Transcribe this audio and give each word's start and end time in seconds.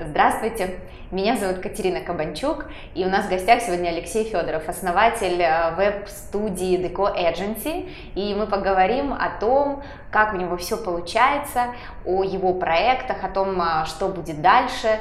Здравствуйте, 0.00 0.78
меня 1.10 1.36
зовут 1.36 1.58
Катерина 1.58 2.00
Кабанчук, 2.00 2.66
и 2.94 3.04
у 3.04 3.08
нас 3.08 3.26
в 3.26 3.30
гостях 3.30 3.62
сегодня 3.62 3.88
Алексей 3.88 4.24
Федоров, 4.24 4.68
основатель 4.68 5.42
э, 5.42 5.74
веб-студии 5.74 6.78
Deco 6.78 7.12
Agency, 7.12 7.90
и 8.14 8.34
мы 8.34 8.46
поговорим 8.46 9.12
о 9.12 9.30
том, 9.40 9.82
как 10.12 10.34
у 10.34 10.36
него 10.36 10.56
все 10.56 10.76
получается, 10.76 11.74
о 12.04 12.22
его 12.22 12.54
проектах, 12.54 13.24
о 13.24 13.28
том, 13.28 13.60
э, 13.60 13.86
что 13.86 14.08
будет 14.08 14.40
дальше, 14.40 15.00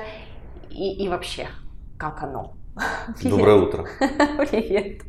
и, 0.69 1.03
и 1.03 1.09
вообще, 1.09 1.47
как 1.99 2.23
оно. 2.23 2.53
Привет. 3.19 3.37
Доброе 3.37 3.55
утро. 3.57 3.85
Привет. 4.49 5.03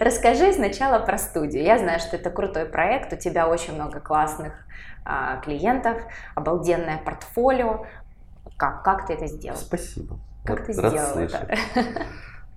Расскажи 0.00 0.52
сначала 0.52 0.98
про 0.98 1.16
студию. 1.16 1.62
Я 1.62 1.78
знаю, 1.78 2.00
что 2.00 2.16
это 2.16 2.30
крутой 2.30 2.66
проект, 2.66 3.12
у 3.12 3.16
тебя 3.16 3.48
очень 3.48 3.74
много 3.74 4.00
классных 4.00 4.52
а, 5.04 5.36
клиентов, 5.36 6.02
обалденное 6.34 6.98
портфолио. 6.98 7.86
Как? 8.56 8.82
Как 8.82 9.06
ты 9.06 9.14
это 9.14 9.26
сделал? 9.26 9.56
Спасибо. 9.56 10.18
Как 10.44 10.58
рад, 10.58 10.66
ты 10.66 10.72
сделал 10.72 11.18
это? 11.18 11.48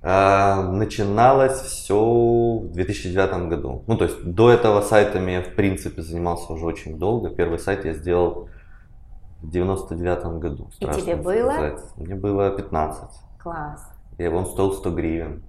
А, 0.03 0.61
начиналось 0.71 1.59
все 1.59 1.97
в 1.99 2.71
2009 2.71 3.49
году. 3.49 3.83
Ну, 3.87 3.97
то 3.97 4.05
есть 4.05 4.23
до 4.23 4.51
этого 4.51 4.81
сайтами 4.81 5.31
я, 5.31 5.41
в 5.41 5.55
принципе, 5.55 6.01
занимался 6.01 6.53
уже 6.53 6.65
очень 6.65 6.99
долго. 6.99 7.29
Первый 7.29 7.57
сайт 7.57 7.83
я 7.83 7.93
сделал 7.93 8.47
в 9.41 9.49
99 9.49 10.39
году. 10.39 10.69
И 10.79 10.85
тебе 10.85 11.15
было? 11.15 11.51
Сказать. 11.51 11.79
Мне 11.97 12.15
было 12.15 12.51
15. 12.51 13.09
Класс. 13.39 13.91
И 14.17 14.27
он 14.27 14.45
стоил 14.45 14.73
100 14.73 14.91
гривен. 14.91 15.43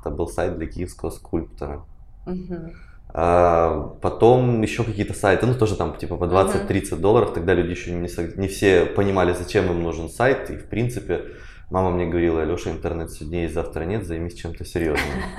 Это 0.00 0.10
был 0.10 0.28
сайт 0.28 0.56
для 0.56 0.68
киевского 0.68 1.10
скульптора. 1.10 1.84
Угу. 2.26 2.72
А, 3.18 3.96
потом 4.02 4.60
еще 4.60 4.84
какие-то 4.84 5.14
сайты, 5.14 5.46
ну 5.46 5.54
тоже 5.54 5.74
там 5.76 5.96
типа 5.96 6.18
по 6.18 6.24
20-30 6.24 6.68
uh-huh. 6.68 6.96
долларов, 6.96 7.32
тогда 7.32 7.54
люди 7.54 7.70
еще 7.70 7.90
не, 7.92 8.10
не 8.38 8.46
все 8.46 8.84
понимали, 8.84 9.32
зачем 9.32 9.70
им 9.70 9.82
нужен 9.82 10.10
сайт, 10.10 10.50
и 10.50 10.56
в 10.58 10.66
принципе 10.68 11.22
мама 11.70 11.92
мне 11.92 12.04
говорила, 12.04 12.44
Леша, 12.44 12.70
интернет 12.70 13.10
сегодня 13.10 13.44
есть, 13.44 13.54
завтра 13.54 13.84
нет, 13.84 14.04
займись 14.04 14.34
чем-то 14.34 14.66
серьезным. 14.66 15.18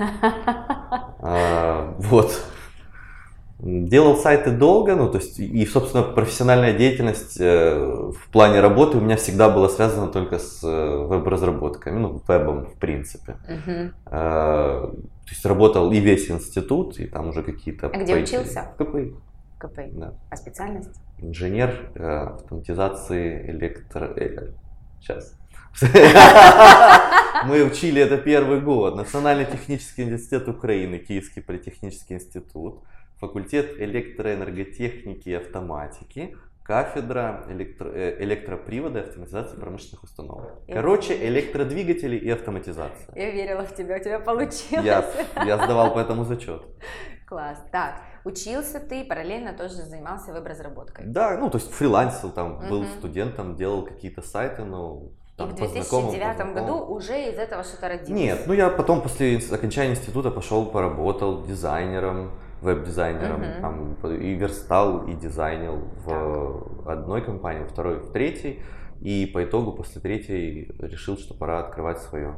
а, 1.20 1.94
вот. 1.98 2.42
Делал 3.60 4.16
сайты 4.16 4.52
долго, 4.52 4.94
ну 4.94 5.10
то 5.10 5.18
есть 5.18 5.40
и, 5.40 5.66
собственно, 5.66 6.04
профессиональная 6.04 6.72
деятельность 6.78 7.40
э, 7.40 7.74
в 7.76 8.30
плане 8.30 8.60
работы 8.60 8.98
у 8.98 9.00
меня 9.00 9.16
всегда 9.16 9.50
была 9.50 9.68
связана 9.68 10.06
только 10.06 10.38
с 10.38 10.62
э, 10.62 10.96
веб-разработками, 11.06 11.98
ну 11.98 12.22
вебом 12.28 12.66
в 12.66 12.74
принципе. 12.74 13.36
Uh-huh. 13.48 13.92
Э, 14.06 14.90
то 14.92 15.30
есть 15.30 15.44
работал 15.44 15.90
и 15.90 15.98
весь 15.98 16.30
институт, 16.30 17.00
и 17.00 17.06
там 17.06 17.30
уже 17.30 17.42
какие-то... 17.42 17.88
А 17.88 17.98
где 17.98 18.14
учился? 18.14 18.72
В 18.78 18.84
КПИ. 18.84 19.14
КПИ. 19.58 19.90
Да. 19.92 20.14
А 20.30 20.36
специальность? 20.36 20.94
Инженер 21.18 21.90
автоматизации 21.96 23.50
электро... 23.50 24.14
Сейчас. 25.00 25.34
Мы 27.44 27.64
учили 27.64 28.00
это 28.00 28.18
первый 28.18 28.60
год. 28.60 28.94
Национальный 28.94 29.46
технический 29.46 30.04
университет 30.04 30.46
Украины, 30.48 30.98
Киевский 30.98 31.42
политехнический 31.42 32.16
институт 32.16 32.82
факультет 33.20 33.80
электроэнерготехники 33.80 35.28
и 35.28 35.34
автоматики, 35.34 36.36
кафедра 36.62 37.44
электро, 37.48 37.88
э, 37.88 38.22
электропривода 38.22 39.00
и 39.00 39.02
автоматизации 39.02 39.56
промышленных 39.56 40.04
установок. 40.04 40.52
Я 40.66 40.74
Короче, 40.74 41.26
электродвигатели 41.26 42.16
и 42.16 42.30
автоматизация. 42.30 43.14
Я 43.14 43.30
верила 43.30 43.64
в 43.64 43.74
тебя, 43.74 43.96
у 43.96 44.00
тебя 44.00 44.20
получилось. 44.20 44.84
Я, 44.84 45.04
я 45.44 45.56
сдавал 45.56 45.94
по 45.94 45.98
этому 45.98 46.24
зачет. 46.24 46.62
Класс. 47.26 47.58
Так, 47.72 48.00
учился 48.24 48.80
ты, 48.80 49.04
параллельно 49.04 49.52
тоже 49.52 49.74
занимался 49.74 50.32
веб-разработкой? 50.32 51.06
Да, 51.06 51.36
ну 51.38 51.50
то 51.50 51.58
есть 51.58 51.70
фрилансил, 51.70 52.30
там, 52.30 52.58
угу. 52.58 52.66
был 52.68 52.84
студентом, 52.98 53.56
делал 53.56 53.84
какие-то 53.84 54.22
сайты, 54.22 54.64
но 54.64 55.10
там, 55.38 55.50
и 55.50 55.52
в 55.52 55.54
2009 55.56 56.54
году 56.54 56.84
уже 56.84 57.30
из 57.30 57.38
этого 57.38 57.64
что-то 57.64 57.88
родилось? 57.88 58.10
Нет, 58.10 58.40
ну 58.46 58.52
я 58.52 58.68
потом 58.70 59.00
после 59.00 59.40
окончания 59.52 59.92
института 59.92 60.30
пошел 60.30 60.66
поработал 60.66 61.44
дизайнером, 61.44 62.32
веб-дизайнером, 62.60 63.42
uh-huh. 63.42 63.60
там, 63.60 63.94
и 64.14 64.34
верстал, 64.34 65.06
и 65.06 65.14
дизайнил 65.14 65.88
в 66.04 66.84
так. 66.84 66.98
одной 66.98 67.22
компании, 67.22 67.64
второй 67.64 68.00
в 68.00 68.12
третьей, 68.12 68.62
и 69.00 69.26
по 69.26 69.44
итогу 69.44 69.72
после 69.72 70.00
третьей 70.00 70.72
решил, 70.80 71.16
что 71.16 71.34
пора 71.34 71.60
открывать 71.60 71.98
свое. 71.98 72.36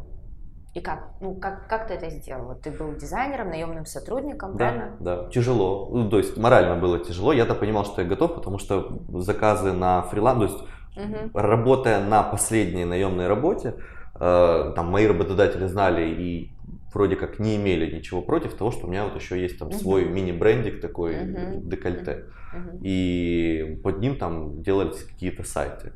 И 0.74 0.80
как? 0.80 1.08
Ну, 1.20 1.34
как, 1.34 1.66
как 1.68 1.88
ты 1.88 1.94
это 1.94 2.10
сделал? 2.10 2.54
Ты 2.54 2.70
был 2.70 2.94
дизайнером, 2.94 3.48
наемным 3.48 3.86
сотрудником, 3.86 4.52
да, 4.52 4.56
правильно? 4.56 4.96
Да, 5.00 5.28
тяжело. 5.30 5.88
Ну, 5.90 6.08
то 6.08 6.18
есть 6.18 6.36
морально 6.36 6.76
было 6.76 7.00
тяжело. 7.00 7.32
Я-то 7.32 7.54
понимал, 7.56 7.84
что 7.84 8.02
я 8.02 8.08
готов, 8.08 8.36
потому 8.36 8.58
что 8.58 9.00
заказы 9.08 9.72
на 9.72 10.02
фриланс, 10.02 10.38
то 10.38 10.44
есть 10.44 10.64
угу. 10.96 11.30
работая 11.34 12.04
на 12.04 12.22
последней 12.22 12.84
наемной 12.84 13.26
работе, 13.26 13.74
э, 14.14 14.72
там 14.76 14.90
мои 14.90 15.08
работодатели 15.08 15.66
знали 15.66 16.08
и 16.08 16.52
вроде 16.92 17.16
как 17.16 17.38
не 17.38 17.56
имели 17.56 17.94
ничего 17.94 18.22
против 18.22 18.54
того, 18.54 18.70
что 18.70 18.86
у 18.86 18.90
меня 18.90 19.04
вот 19.04 19.20
еще 19.20 19.40
есть 19.40 19.58
там 19.58 19.68
uh-huh. 19.68 19.78
свой 19.78 20.04
мини-брендик 20.06 20.80
такой 20.80 21.14
uh-huh. 21.14 21.60
декольте. 21.62 22.26
Uh-huh. 22.54 22.80
И 22.82 23.80
под 23.82 24.00
ним 24.00 24.16
там 24.16 24.62
делались 24.62 25.04
какие-то 25.04 25.42
сайты. 25.44 25.92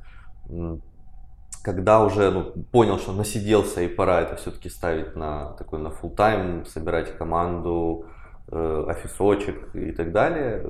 Когда 1.62 2.04
уже 2.04 2.30
ну, 2.30 2.52
понял, 2.70 2.98
что 2.98 3.12
насиделся 3.12 3.80
и 3.80 3.88
пора 3.88 4.20
это 4.20 4.36
все-таки 4.36 4.68
ставить 4.68 5.16
на 5.16 5.52
такой 5.52 5.78
на 5.78 5.88
full 5.88 6.14
тайм, 6.14 6.66
собирать 6.66 7.16
команду, 7.16 8.06
э, 8.48 8.84
офисочек 8.86 9.74
и 9.74 9.92
так 9.92 10.12
далее, 10.12 10.62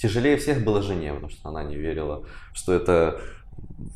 тяжелее 0.00 0.36
всех 0.36 0.64
было 0.64 0.80
жене, 0.80 1.12
потому 1.12 1.30
что 1.30 1.48
она 1.48 1.64
не 1.64 1.76
верила, 1.76 2.24
что 2.52 2.72
это 2.72 3.20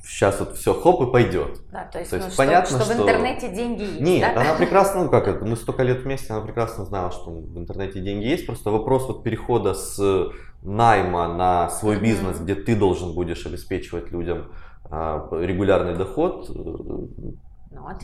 сейчас 0.05 0.39
вот 0.41 0.57
все 0.57 0.75
хоп 0.75 1.03
и 1.03 1.13
пойдет. 1.13 1.61
Да, 1.73 1.85
то 1.85 1.99
есть, 1.99 2.11
то 2.11 2.17
есть 2.17 2.29
ну, 2.31 2.35
понятно, 2.37 2.77
что, 2.77 2.85
что 2.85 2.95
в 2.95 3.03
интернете 3.03 3.49
деньги 3.49 3.83
есть. 3.83 4.01
Нет, 4.01 4.35
да? 4.35 4.41
она 4.41 4.55
прекрасно, 4.55 5.05
ну 5.05 5.11
как 5.11 5.29
это, 5.29 5.45
мы 5.45 5.57
столько 5.57 5.83
лет 5.83 6.03
вместе, 6.03 6.33
она 6.33 6.43
прекрасно 6.43 6.85
знала, 6.85 7.11
что 7.11 7.31
в 7.31 7.59
интернете 7.59 8.01
деньги 8.01 8.27
есть. 8.27 8.47
Просто 8.47 8.71
вопрос 8.71 9.07
вот 9.09 9.23
перехода 9.23 9.75
с 9.75 10.31
найма 10.63 11.29
на 11.35 11.69
свой 11.71 11.97
mm-hmm. 11.97 12.01
бизнес, 12.01 12.39
где 12.39 12.55
ты 12.55 12.77
должен 12.77 13.15
будешь 13.15 13.45
обеспечивать 13.47 14.11
людям 14.11 14.53
а, 14.91 15.29
регулярный 15.33 15.97
доход. 15.97 16.49
Ну, 16.49 17.11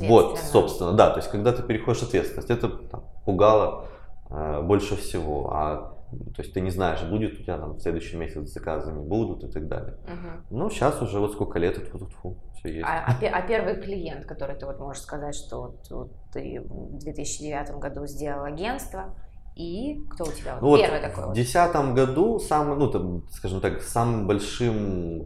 вот, 0.01 0.39
собственно, 0.39 0.93
да, 0.93 1.11
то 1.11 1.19
есть 1.19 1.31
когда 1.31 1.53
ты 1.53 1.63
переходишь 1.63 2.03
ответственность, 2.03 2.51
это 2.51 2.69
там, 2.69 3.05
пугало 3.25 3.87
а, 4.29 4.63
больше 4.63 4.97
всего. 4.97 5.51
А 5.53 5.90
то 6.11 6.43
есть 6.43 6.53
ты 6.53 6.61
не 6.61 6.71
знаешь, 6.71 7.03
будет 7.03 7.39
у 7.39 7.43
тебя 7.43 7.59
там 7.59 7.75
в 7.75 7.81
следующий 7.81 8.17
месяц 8.17 8.53
заказы, 8.53 8.93
не 8.93 9.05
будут 9.05 9.45
и 9.45 9.49
так 9.49 9.69
далее. 9.69 9.97
Угу. 10.05 10.59
Ну, 10.59 10.71
сейчас 10.71 11.01
уже 11.03 11.21
вот 11.21 11.33
сколько 11.33 11.59
лет, 11.59 11.79
это 11.79 11.97
вот 11.97 12.13
фу, 12.13 12.37
все 12.59 12.69
есть. 12.69 12.87
А, 12.87 13.07
а, 13.07 13.39
а 13.39 13.43
первый 13.43 13.77
клиент, 13.77 14.27
который 14.27 14.57
ты 14.57 14.67
вот 14.67 14.79
можешь 14.81 15.03
сказать, 15.03 15.35
что 15.35 15.61
вот, 15.63 15.91
вот 15.91 16.13
ты 16.33 16.61
в 16.65 16.99
2009 16.99 17.79
году 17.79 18.07
сделал 18.07 18.45
агентство, 18.45 19.15
и 19.57 20.03
кто 20.11 20.25
у 20.25 20.33
тебя 20.33 20.59
ну, 20.61 20.77
первый 20.77 21.01
вот 21.01 21.09
такой? 21.09 21.31
В 21.31 21.35
2010 21.35 21.95
году 21.95 22.39
самым, 22.39 22.79
ну, 22.79 22.91
там, 22.91 23.29
скажем 23.31 23.61
так, 23.61 23.83
самым 23.83 24.27
большим, 24.27 25.23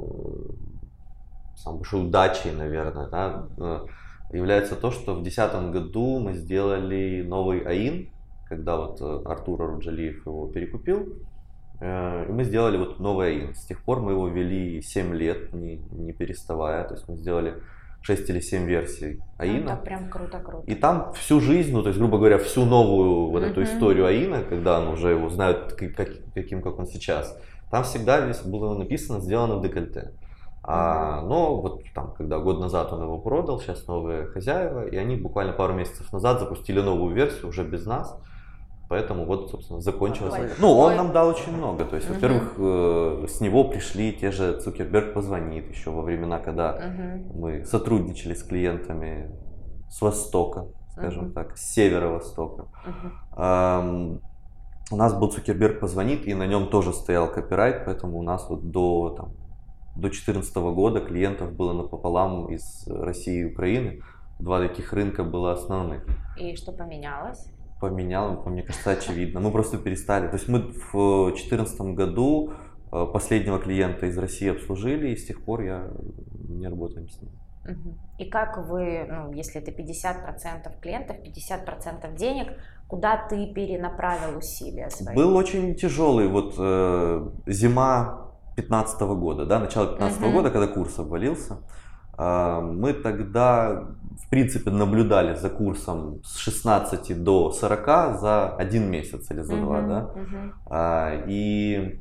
самой 1.57 1.79
большой 1.79 2.07
удачей, 2.07 2.53
наверное, 2.53 3.09
да, 3.09 3.49
э, 3.59 3.87
является 4.37 4.77
то, 4.77 4.91
что 4.91 5.15
в 5.15 5.23
2010 5.23 5.71
году 5.71 6.19
мы 6.19 6.35
сделали 6.35 7.23
новый 7.23 7.61
АИН, 7.61 8.11
когда 8.55 8.77
вот 8.77 9.01
э, 9.01 9.23
Артур 9.25 9.63
Аруджалиев 9.63 10.27
его 10.27 10.47
перекупил, 10.49 11.15
э, 11.81 12.27
мы 12.31 12.45
сделали 12.45 12.77
вот 12.77 13.01
новый 13.01 13.29
АИН. 13.29 13.55
С 13.55 13.67
тех 13.67 13.83
пор 13.83 14.01
мы 14.01 14.13
его 14.13 14.29
вели 14.29 14.81
7 14.81 15.15
лет, 15.15 15.53
не, 15.53 15.77
не 15.91 16.13
переставая. 16.13 16.85
То 16.85 16.95
есть 16.95 17.09
мы 17.09 17.17
сделали 17.17 17.55
6 18.03 18.31
или 18.31 18.41
7 18.41 18.65
версий 18.65 19.21
АИНа. 19.39 19.71
Это 19.71 19.77
прям 19.83 20.09
круто-круто. 20.09 20.65
И 20.71 20.75
там 20.75 21.13
всю 21.15 21.41
жизнь, 21.41 21.73
ну 21.73 21.83
то 21.83 21.89
есть, 21.89 21.99
грубо 21.99 22.19
говоря, 22.19 22.39
всю 22.39 22.65
новую 22.65 23.31
вот 23.31 23.43
эту 23.43 23.63
историю 23.65 24.07
АИНа, 24.07 24.45
когда 24.45 24.81
он 24.81 24.89
уже 24.89 25.11
его 25.11 25.29
знают 25.31 25.73
как, 25.73 26.09
каким, 26.35 26.63
как 26.63 26.79
он 26.79 26.87
сейчас, 26.87 27.37
там 27.71 27.83
всегда 27.83 28.23
здесь 28.23 28.43
было 28.43 28.79
написано 28.79 29.21
«сделано 29.21 29.57
в 29.57 29.63
декольте». 29.63 30.13
А, 30.67 31.21
но 31.21 31.61
вот 31.61 31.83
там, 31.95 32.15
когда 32.17 32.39
год 32.39 32.59
назад 32.59 32.91
он 32.93 33.03
его 33.03 33.19
продал, 33.19 33.61
сейчас 33.61 33.87
новые 33.87 34.27
хозяева, 34.27 34.87
и 34.87 34.97
они 34.97 35.17
буквально 35.17 35.53
пару 35.53 35.75
месяцев 35.75 36.11
назад 36.11 36.41
запустили 36.41 36.81
новую 36.81 37.15
версию 37.15 37.49
уже 37.49 37.65
без 37.65 37.85
нас. 37.85 38.19
Поэтому 38.95 39.25
вот, 39.25 39.51
собственно, 39.51 39.81
закончилось. 39.81 40.35
Ой. 40.39 40.51
Ну, 40.61 40.71
он 40.79 40.95
нам 40.95 41.13
дал 41.13 41.27
очень 41.27 41.51
много. 41.51 41.85
То 41.85 41.97
есть, 41.97 42.09
угу. 42.09 42.15
во-первых, 42.15 42.55
э, 42.59 43.27
с 43.29 43.41
него 43.41 43.65
пришли 43.65 44.13
те 44.13 44.31
же 44.31 44.61
Цукерберг 44.61 45.15
позвонит 45.15 45.69
еще 45.69 45.91
во 45.91 46.03
времена, 46.03 46.39
когда 46.39 46.75
угу. 46.75 47.41
мы 47.41 47.65
сотрудничали 47.65 48.35
с 48.35 48.45
клиентами 48.45 49.37
с 49.91 50.01
востока, 50.01 50.69
скажем 50.93 51.25
угу. 51.25 51.33
так, 51.33 51.57
с 51.57 51.75
северо-востока. 51.75 52.69
Угу. 52.87 53.43
Эм, 53.43 54.21
у 54.93 54.97
нас 54.97 55.13
был 55.13 55.33
Цукерберг 55.33 55.81
позвонит, 55.81 56.29
и 56.29 56.35
на 56.35 56.47
нем 56.47 56.69
тоже 56.69 56.93
стоял 56.93 57.29
копирайт, 57.29 57.85
поэтому 57.87 58.17
у 58.19 58.23
нас 58.23 58.49
вот 58.49 58.71
до 58.71 59.11
там, 59.17 59.33
до 59.97 60.03
2014 60.03 60.55
года 60.57 61.01
клиентов 61.01 61.53
было 61.53 61.73
напополам 61.73 62.47
из 62.47 62.87
России 62.87 63.41
и 63.41 63.53
Украины. 63.53 64.03
Два 64.39 64.61
таких 64.61 64.93
рынка 64.93 65.25
было 65.25 65.51
основных. 65.51 66.07
И 66.39 66.55
что 66.55 66.71
поменялось? 66.71 67.51
Поменял, 67.81 68.43
мне 68.47 68.63
кажется, 68.63 68.91
очевидно. 68.93 69.41
Мы 69.41 69.51
просто 69.51 69.79
перестали. 69.79 70.29
То 70.29 70.35
есть 70.35 70.49
мы 70.49 70.61
в 70.93 71.31
2014 71.31 71.81
году 71.95 72.53
э, 72.93 73.07
последнего 73.13 73.59
клиента 73.59 74.07
из 74.07 74.17
России 74.19 74.51
обслужили, 74.51 75.11
и 75.11 75.17
с 75.17 75.27
тех 75.27 75.45
пор 75.45 75.63
я 75.63 75.91
не 76.49 76.69
работаем 76.69 77.09
с 77.09 77.21
ними. 77.21 77.33
И 78.19 78.27
как 78.27 78.69
вы, 78.69 79.07
ну, 79.09 79.33
если 79.33 79.61
это 79.61 79.71
50% 79.71 80.81
клиентов, 80.81 81.17
50% 81.17 82.17
денег, 82.17 82.49
куда 82.87 83.17
ты 83.17 83.47
перенаправил 83.53 84.39
усилия 84.39 84.91
свои? 84.91 85.17
Был 85.17 85.35
очень 85.37 85.75
тяжелый, 85.75 86.29
вот 86.29 86.55
э, 86.59 87.29
зима 87.47 88.31
15 88.57 89.01
года, 89.01 89.47
да, 89.47 89.59
начало 89.59 89.89
15 89.89 90.21
uh-huh. 90.21 90.33
года, 90.33 90.51
когда 90.51 90.69
курс 90.69 90.99
обвалился. 90.99 91.59
Э, 92.19 92.61
мы 92.61 92.93
тогда, 92.93 93.89
в 94.19 94.29
принципе, 94.29 94.71
наблюдали 94.71 95.35
за 95.35 95.51
курсом 95.51 96.21
с 96.25 96.37
16 96.37 97.23
до 97.23 97.51
40 97.51 98.21
за 98.21 98.55
один 98.57 98.91
месяц 98.91 99.31
или 99.31 99.41
за 99.41 99.55
uh-huh. 99.55 99.65
два, 99.65 99.81
да. 99.83 100.11
Uh-huh. 100.15 101.23
Э, 101.23 101.25
и 101.29 102.01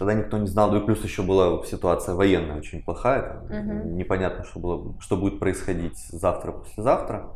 Тогда 0.00 0.14
никто 0.14 0.38
не 0.38 0.46
знал, 0.46 0.70
ну 0.72 0.80
и 0.80 0.86
плюс 0.86 1.04
еще 1.04 1.20
была 1.20 1.62
ситуация 1.66 2.14
военная 2.14 2.56
очень 2.56 2.82
плохая, 2.82 3.20
там, 3.20 3.44
угу. 3.44 3.88
непонятно, 3.90 4.44
что, 4.44 4.58
было, 4.58 4.94
что 4.98 5.18
будет 5.18 5.38
происходить 5.38 5.98
завтра, 5.98 6.52
послезавтра. 6.52 7.26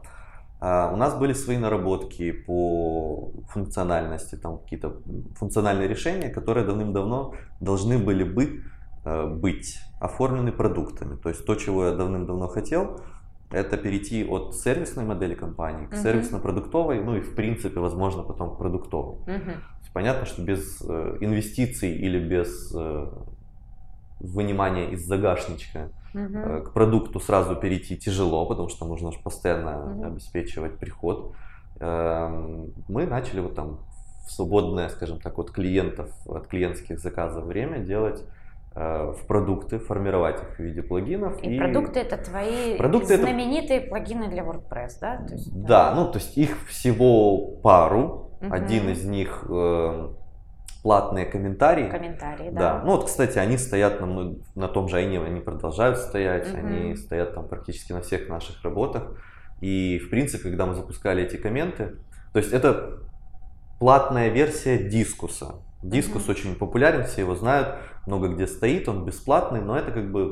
А 0.61 0.91
у 0.91 0.97
нас 0.97 1.15
были 1.15 1.35
свои 1.35 1.59
наработки 1.59 2.33
по 2.33 3.33
функциональности, 3.51 4.37
там 4.37 4.61
какие-то 4.61 4.97
функциональные 5.37 5.89
решения, 5.89 6.31
которые 6.31 6.65
давным-давно 6.65 7.35
должны 7.61 7.99
были 7.99 8.25
бы 8.25 8.63
э, 9.05 9.27
быть 9.27 9.79
оформлены 10.01 10.51
продуктами. 10.51 11.17
То 11.17 11.29
есть 11.29 11.45
то, 11.45 11.57
чего 11.57 11.85
я 11.85 11.93
давным-давно 11.93 12.49
хотел, 12.49 12.99
это 13.55 13.77
перейти 13.77 14.25
от 14.25 14.55
сервисной 14.55 15.05
модели 15.05 15.35
компании 15.35 15.87
к 15.87 15.93
uh-huh. 15.93 16.03
сервисно-продуктовой, 16.03 17.03
ну 17.03 17.17
и 17.17 17.21
в 17.21 17.35
принципе, 17.35 17.81
возможно, 17.81 18.23
потом 18.23 18.55
к 18.55 18.59
продуктовой. 18.59 19.17
Uh-huh. 19.27 19.57
Понятно, 19.93 20.27
что 20.27 20.43
без 20.43 20.83
э, 20.83 21.19
инвестиций 21.21 21.93
или 21.93 22.19
без 22.19 22.75
э, 22.75 23.07
вынимания 24.19 24.91
из 24.91 25.07
загашничка 25.07 25.91
uh-huh. 26.15 26.63
к 26.63 26.73
продукту 26.73 27.21
сразу 27.21 27.55
перейти 27.55 27.97
тяжело, 27.97 28.45
потому 28.47 28.69
что 28.69 28.87
нужно 28.87 29.13
постоянно 29.23 29.69
uh-huh. 29.69 30.07
обеспечивать 30.07 30.79
приход. 30.79 31.35
Э, 31.79 32.29
мы 32.89 33.07
начали 33.07 33.41
вот 33.41 33.55
там 33.55 33.79
в 34.27 34.33
свободное, 34.33 34.89
скажем 34.89 35.21
так, 35.21 35.39
от 35.39 35.53
клиентов, 35.53 36.11
от 36.27 36.49
клиентских 36.49 36.99
заказов 36.99 37.45
время 37.45 37.79
делать 37.79 38.21
Э, 38.21 38.34
в 38.75 39.27
продукты, 39.29 39.79
формировать 39.79 40.43
их 40.43 40.57
в 40.57 40.59
виде 40.59 40.83
плагинов. 40.83 41.41
И, 41.43 41.55
и 41.55 41.59
продукты 41.59 42.01
это 42.01 42.17
твои 42.17 42.77
продукты 42.77 43.19
знаменитые 43.19 43.81
это... 43.81 43.89
плагины 43.89 44.29
для 44.29 44.43
WordPress, 44.43 44.99
да? 45.01 45.17
То 45.19 45.35
есть, 45.35 45.53
да, 45.55 45.91
да, 45.91 45.95
ну 45.95 46.11
то 46.11 46.19
есть 46.19 46.37
их 46.37 46.67
всего 46.69 47.57
пару. 47.63 48.33
Угу. 48.41 48.53
Один 48.53 48.89
из 48.89 49.05
них 49.05 49.45
э, 49.49 50.09
платные 50.83 51.25
комментарии. 51.25 51.89
Комментарии, 51.89 52.51
да. 52.51 52.61
да. 52.61 52.83
Ну 52.85 52.97
вот, 52.97 53.07
кстати, 53.07 53.39
они 53.39 53.59
стоят 53.59 54.01
на, 54.01 54.35
на 54.55 54.69
том 54.69 54.89
же 54.89 54.97
Айне, 54.97 55.21
они 55.21 55.41
продолжают 55.41 55.99
стоять, 55.99 56.53
угу. 56.53 56.59
они 56.59 56.97
стоят 56.97 57.35
там 57.35 57.49
практически 57.49 57.93
на 57.93 58.03
всех 58.03 58.29
наших 58.29 58.63
работах. 58.65 59.05
И 59.61 59.99
в 59.99 60.11
принципе, 60.11 60.49
когда 60.51 60.67
мы 60.67 60.75
запускали 60.75 61.23
эти 61.23 61.37
комменты, 61.37 61.97
то 62.33 62.39
есть 62.41 62.53
это 62.53 62.99
платная 63.79 64.29
версия 64.29 64.79
дискуса. 64.79 65.55
Дискус 65.85 66.27
mm-hmm. 66.27 66.31
очень 66.31 66.55
популярен, 66.55 67.05
все 67.05 67.21
его 67.21 67.35
знают, 67.35 67.77
много 68.07 68.29
где 68.29 68.47
стоит, 68.47 68.89
он 68.89 69.05
бесплатный, 69.05 69.61
но 69.61 69.77
это 69.77 69.93
как 69.93 70.11
бы 70.11 70.23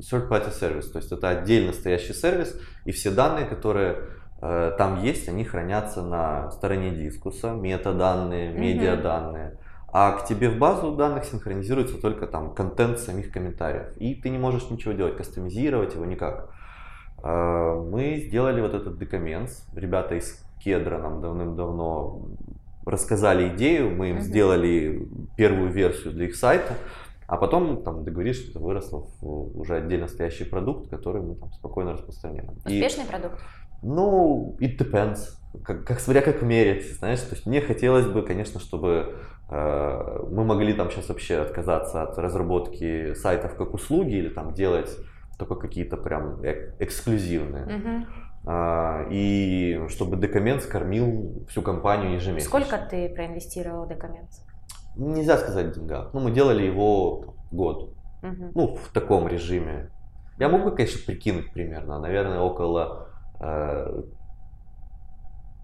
third-party 0.00 0.52
сервис, 0.52 0.90
то 0.90 0.98
есть 0.98 1.10
это 1.10 1.30
отдельно 1.30 1.72
стоящий 1.72 2.12
сервис, 2.12 2.60
и 2.84 2.92
все 2.92 3.10
данные, 3.10 3.46
которые 3.46 4.08
э, 4.42 4.72
там 4.76 5.02
есть, 5.02 5.26
они 5.26 5.46
хранятся 5.46 6.02
на 6.02 6.50
стороне 6.50 6.90
дискуса, 6.90 7.52
метаданные, 7.52 8.52
медиаданные. 8.52 9.58
А 9.90 10.12
к 10.12 10.26
тебе 10.26 10.50
в 10.50 10.58
базу 10.58 10.96
данных 10.96 11.24
синхронизируется 11.24 11.98
только 11.98 12.26
там 12.26 12.54
контент 12.54 12.98
самих 12.98 13.32
комментариев. 13.32 13.96
И 13.96 14.14
ты 14.14 14.28
не 14.28 14.38
можешь 14.38 14.68
ничего 14.68 14.92
делать, 14.92 15.16
кастомизировать 15.16 15.94
его 15.94 16.04
никак. 16.04 16.50
Э, 17.24 17.74
мы 17.74 18.22
сделали 18.26 18.60
вот 18.60 18.74
этот 18.74 18.98
декоменс. 18.98 19.66
Ребята 19.74 20.14
из 20.16 20.44
Кедра 20.62 20.98
нам 20.98 21.22
давным-давно 21.22 22.26
рассказали 22.84 23.54
идею, 23.54 23.90
мы 23.90 24.10
им 24.10 24.20
сделали 24.20 25.08
первую 25.36 25.70
версию 25.70 26.12
для 26.12 26.26
их 26.26 26.36
сайта, 26.36 26.74
а 27.26 27.36
потом 27.36 27.82
там 27.82 28.04
договорились, 28.04 28.36
что 28.36 28.50
это 28.50 28.58
выросло 28.58 29.06
в 29.20 29.58
уже 29.58 29.76
отдельно 29.76 30.08
стоящий 30.08 30.44
продукт, 30.44 30.90
который 30.90 31.22
мы 31.22 31.34
там 31.36 31.52
спокойно 31.52 31.92
распространяем. 31.94 32.50
Успешный 32.64 33.04
И, 33.04 33.08
продукт? 33.08 33.40
Ну, 33.82 34.56
it 34.60 34.78
depends. 34.78 35.18
Как, 35.64 35.84
как 35.84 36.00
смотря 36.00 36.22
как 36.22 36.42
мерить, 36.42 36.98
знаешь, 36.98 37.20
то 37.20 37.34
есть 37.34 37.46
мне 37.46 37.60
хотелось 37.60 38.06
бы, 38.06 38.22
конечно, 38.22 38.58
чтобы 38.60 39.16
э, 39.50 40.24
мы 40.30 40.44
могли 40.44 40.72
там 40.72 40.90
сейчас 40.90 41.08
вообще 41.08 41.38
отказаться 41.38 42.02
от 42.02 42.18
разработки 42.18 43.14
сайтов 43.14 43.54
как 43.56 43.74
услуги 43.74 44.14
или 44.14 44.28
там 44.28 44.54
делать 44.54 44.90
только 45.38 45.56
какие-то 45.56 45.96
прям 45.96 46.40
эк- 46.42 46.74
эксклюзивные. 46.78 47.64
Uh-huh. 47.64 48.06
А, 48.44 49.06
и 49.10 49.80
чтобы 49.88 50.16
Декаменс 50.16 50.66
кормил 50.66 51.46
всю 51.48 51.62
компанию 51.62 52.14
ежемесячно. 52.14 52.48
Сколько 52.48 52.78
ты 52.78 53.08
проинвестировал 53.08 53.84
в 53.84 53.88
Декаменс? 53.88 54.44
Нельзя 54.96 55.38
сказать 55.38 55.68
в 55.68 55.78
деньгах. 55.78 56.12
Ну, 56.12 56.20
мы 56.20 56.32
делали 56.32 56.62
его 56.64 57.36
год. 57.50 57.94
Угу. 58.22 58.52
Ну, 58.54 58.74
в 58.76 58.92
таком 58.92 59.28
режиме. 59.28 59.90
Я 60.38 60.48
могу, 60.48 60.70
конечно, 60.72 61.00
прикинуть 61.06 61.52
примерно. 61.52 61.98
Наверное, 62.00 62.40
около 62.40 63.08
э, 63.40 64.02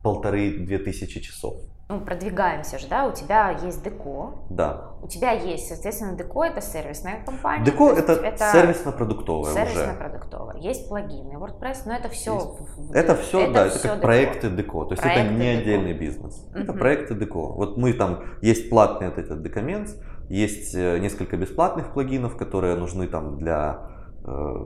полторы-две 0.03 0.79
тысячи 0.79 1.21
часов 1.21 1.57
ну, 1.91 2.01
продвигаемся 2.01 2.79
же, 2.79 2.87
да, 2.87 3.07
у 3.07 3.13
тебя 3.13 3.51
есть 3.63 3.83
Деко. 3.83 4.35
Да. 4.51 4.91
У 5.01 5.09
тебя 5.09 5.33
есть, 5.33 5.69
соответственно, 5.69 6.17
Деко 6.17 6.45
это 6.45 6.61
сервисная 6.61 7.25
компания. 7.25 7.65
Деко 7.65 7.91
это, 7.91 8.13
это 8.13 8.51
сервисно-продуктовая 8.53 9.55
Сервисно-продуктовая. 9.55 10.59
Есть 10.59 10.87
плагины, 10.89 11.33
WordPress, 11.39 11.79
но 11.87 11.95
это 11.95 12.11
все... 12.11 12.35
Есть. 12.77 12.95
Это 12.95 13.15
все, 13.17 13.41
это 13.41 13.53
да, 13.53 13.67
это 13.67 13.79
как 13.79 13.83
Деко. 13.93 14.03
проекты 14.03 14.51
Деко. 14.51 14.85
То 14.85 14.93
есть 14.93 15.03
проекты 15.03 15.25
это 15.25 15.33
не 15.33 15.47
Деко. 15.47 15.61
отдельный 15.61 15.93
бизнес. 15.95 16.47
Угу. 16.51 16.59
Это 16.59 16.73
проекты 16.75 17.15
Деко. 17.15 17.39
Вот 17.39 17.79
мы 17.79 17.95
там, 17.95 18.23
есть 18.43 18.69
платный 18.69 19.09
вот 19.09 19.17
этот 19.17 19.43
Декоменс, 19.43 19.97
есть 20.29 20.75
э, 20.75 20.99
несколько 20.99 21.39
бесплатных 21.39 21.95
плагинов, 21.95 22.37
которые 22.37 22.75
нужны 22.77 23.07
там 23.07 23.39
для 23.39 23.81
э, 24.27 24.57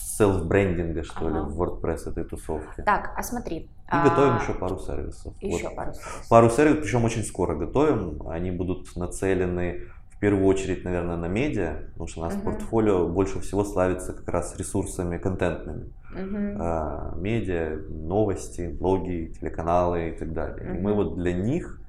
селф-брендинга, 0.00 1.02
что 1.02 1.26
ага. 1.26 1.38
ли, 1.38 1.40
в 1.44 1.60
WordPress 1.60 2.10
этой 2.10 2.24
тусовки. 2.24 2.82
Так, 2.82 3.12
а 3.16 3.22
смотри. 3.22 3.56
И 3.56 3.68
а... 3.88 4.08
готовим 4.08 4.36
еще 4.36 4.54
пару 4.54 4.78
сервисов. 4.78 5.34
Еще 5.40 5.68
вот. 5.68 5.76
пару 5.76 5.92
сервисов. 5.92 6.26
Пару 6.28 6.50
сервисов, 6.50 6.82
причем 6.82 7.04
очень 7.04 7.24
скоро 7.24 7.56
готовим. 7.56 8.28
Они 8.28 8.50
будут 8.50 8.94
нацелены 8.96 9.82
в 10.10 10.18
первую 10.20 10.46
очередь, 10.46 10.84
наверное, 10.84 11.16
на 11.16 11.26
медиа, 11.26 11.84
потому 11.92 12.06
что 12.06 12.20
у 12.20 12.24
нас 12.24 12.34
угу. 12.34 12.44
портфолио 12.44 13.08
больше 13.08 13.40
всего 13.40 13.64
славится 13.64 14.12
как 14.12 14.28
раз 14.28 14.56
ресурсами 14.58 15.16
контентными. 15.16 15.92
Угу. 16.12 16.62
А, 16.62 17.14
медиа, 17.16 17.78
новости, 17.88 18.68
блоги, 18.68 19.32
телеканалы 19.40 20.10
и 20.10 20.12
так 20.12 20.32
далее. 20.32 20.70
Угу. 20.70 20.78
И 20.78 20.80
мы 20.82 20.94
вот 20.94 21.16
для 21.16 21.32
них 21.32 21.80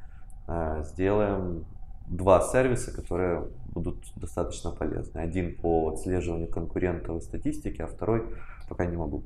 а, 0.47 0.83
сделаем 0.83 1.65
два 2.07 2.41
сервиса, 2.41 2.93
которые 2.93 3.47
будут 3.71 4.03
достаточно 4.15 4.71
полезны. 4.71 5.19
Один 5.19 5.57
по 5.57 5.89
отслеживанию 5.89 6.49
конкурентов 6.49 7.17
и 7.17 7.21
статистики, 7.21 7.81
а 7.81 7.87
второй 7.87 8.35
пока 8.69 8.85
не 8.85 8.97
могу. 8.97 9.23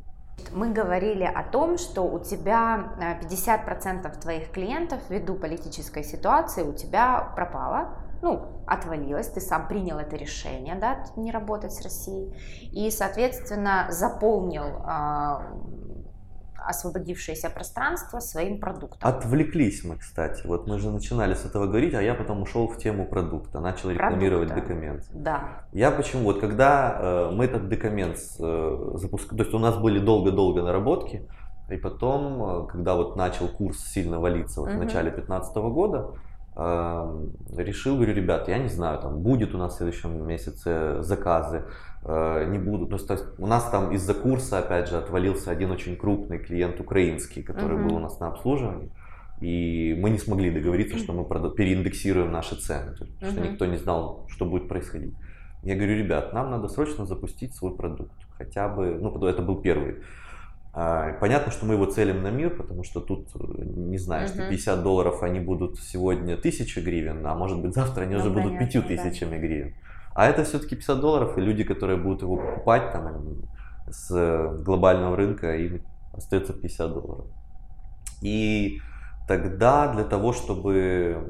Мы 0.52 0.72
говорили 0.72 1.24
о 1.24 1.44
том, 1.44 1.78
что 1.78 2.02
у 2.02 2.20
тебя 2.20 3.18
50% 3.22 4.06
э, 4.06 4.20
твоих 4.20 4.52
клиентов 4.52 5.00
ввиду 5.10 5.36
политической 5.36 6.04
ситуации 6.04 6.64
у 6.64 6.74
тебя 6.74 7.32
пропало, 7.36 7.98
ну, 8.22 8.64
отвалилось, 8.66 9.28
ты 9.28 9.40
сам 9.40 9.68
принял 9.68 9.98
это 9.98 10.16
решение, 10.16 10.76
да, 10.76 11.06
не 11.16 11.32
работать 11.32 11.74
с 11.74 11.82
Россией, 11.82 12.34
и, 12.72 12.90
соответственно, 12.90 13.88
заполнил 13.90 14.64
а, 14.84 15.54
освободившееся 16.66 17.50
пространство 17.50 18.20
своим 18.20 18.60
продуктом. 18.60 19.00
Отвлеклись 19.02 19.84
мы, 19.84 19.98
кстати. 19.98 20.46
Вот 20.46 20.68
мы 20.68 20.80
же 20.80 20.90
начинали 20.90 21.34
с 21.34 21.46
этого 21.46 21.68
говорить, 21.68 21.94
а 21.94 22.02
я 22.02 22.14
потом 22.16 22.42
ушел 22.42 22.68
в 22.68 22.78
тему 22.78 23.06
продукта, 23.06 23.60
начал 23.60 23.92
рекламировать 23.92 24.54
документ. 24.54 25.04
Да. 25.14 25.66
Я 25.72 25.92
почему? 25.92 26.24
Вот 26.24 26.40
когда 26.40 26.98
э, 27.00 27.32
мы 27.32 27.46
этот 27.46 27.70
документ 27.70 28.18
э, 28.40 28.92
запускали, 28.96 29.38
то 29.38 29.44
есть 29.44 29.54
у 29.54 29.60
нас 29.60 29.78
были 29.78 30.00
долго-долго 30.00 30.62
наработки, 30.62 31.28
и 31.70 31.78
потом, 31.78 32.66
э, 32.66 32.68
когда 32.68 32.96
вот 32.96 33.16
начал 33.16 33.48
курс 33.48 33.80
сильно 33.80 34.20
валиться 34.20 34.62
вот 34.62 34.70
угу. 34.70 34.78
в 34.78 34.84
начале 34.84 35.10
2015 35.10 35.56
года, 35.56 36.12
решил, 36.56 37.96
говорю, 37.96 38.14
ребят, 38.14 38.48
я 38.48 38.58
не 38.58 38.70
знаю, 38.70 39.00
там 39.00 39.20
будет 39.20 39.54
у 39.54 39.58
нас 39.58 39.74
в 39.74 39.78
следующем 39.78 40.26
месяце 40.26 41.02
заказы, 41.02 41.66
Э, 42.08 42.46
не 42.48 42.60
буду. 42.60 42.86
То 42.86 42.98
есть, 42.98 43.26
у 43.40 43.48
нас 43.48 43.68
там 43.70 43.92
из-за 43.92 44.14
курса, 44.14 44.60
опять 44.60 44.90
же, 44.90 44.98
отвалился 44.98 45.50
один 45.50 45.72
очень 45.72 45.98
крупный 45.98 46.38
клиент 46.38 46.80
украинский, 46.80 47.42
который 47.42 47.78
uh-huh. 47.78 47.88
был 47.88 47.96
у 47.96 48.00
нас 48.00 48.20
на 48.20 48.28
обслуживании. 48.28 48.92
И 49.42 49.98
мы 50.00 50.12
не 50.12 50.20
смогли 50.20 50.52
договориться, 50.52 51.00
что 51.00 51.14
мы 51.14 51.26
переиндексируем 51.56 52.32
наши 52.32 52.56
цены, 52.56 52.96
то 52.96 53.06
есть, 53.06 53.22
uh-huh. 53.22 53.32
что 53.32 53.42
никто 53.42 53.66
не 53.66 53.78
знал, 53.78 54.28
что 54.30 54.46
будет 54.46 54.68
происходить. 54.68 55.16
Я 55.64 55.76
говорю, 55.76 55.98
ребят, 55.98 56.32
нам 56.32 56.52
надо 56.52 56.68
срочно 56.68 57.08
запустить 57.08 57.56
свой 57.56 57.76
продукт. 57.76 58.14
Хотя 58.38 58.70
бы, 58.70 59.00
ну, 59.02 59.26
это 59.26 59.42
был 59.42 59.62
первый. 59.62 60.04
А, 60.78 61.14
понятно, 61.22 61.54
что 61.54 61.66
мы 61.66 61.76
его 61.76 61.86
целим 61.86 62.22
на 62.22 62.32
мир, 62.32 62.50
потому 62.50 62.84
что 62.84 63.00
тут, 63.00 63.30
э, 63.34 63.64
не 63.64 63.98
знаю, 63.98 64.28
что 64.28 64.50
50 64.50 64.84
долларов 64.84 65.24
они 65.24 65.40
будут 65.40 65.80
сегодня 65.80 66.36
1000 66.36 66.82
гривен, 66.82 67.26
а 67.26 67.34
может 67.34 67.62
быть 67.62 67.74
завтра 67.74 68.02
они 68.02 68.16
ну, 68.16 68.20
уже 68.20 68.30
понятно, 68.30 68.58
будут 68.58 68.72
5000 68.74 69.20
да. 69.22 69.38
гривен. 69.38 69.74
А 70.14 70.28
это 70.28 70.44
все-таки 70.44 70.76
50 70.76 71.00
долларов, 71.00 71.38
и 71.38 71.42
люди, 71.42 71.64
которые 71.64 71.98
будут 71.98 72.24
его 72.24 72.36
покупать 72.36 72.92
там 72.92 73.38
с 73.88 74.64
глобального 74.66 75.16
рынка, 75.16 75.56
им 75.56 75.82
остается 76.12 76.52
50 76.52 76.94
долларов. 76.94 77.26
И 78.22 78.82
тогда 79.30 79.94
для 79.94 80.04
того, 80.04 80.34
чтобы 80.34 81.26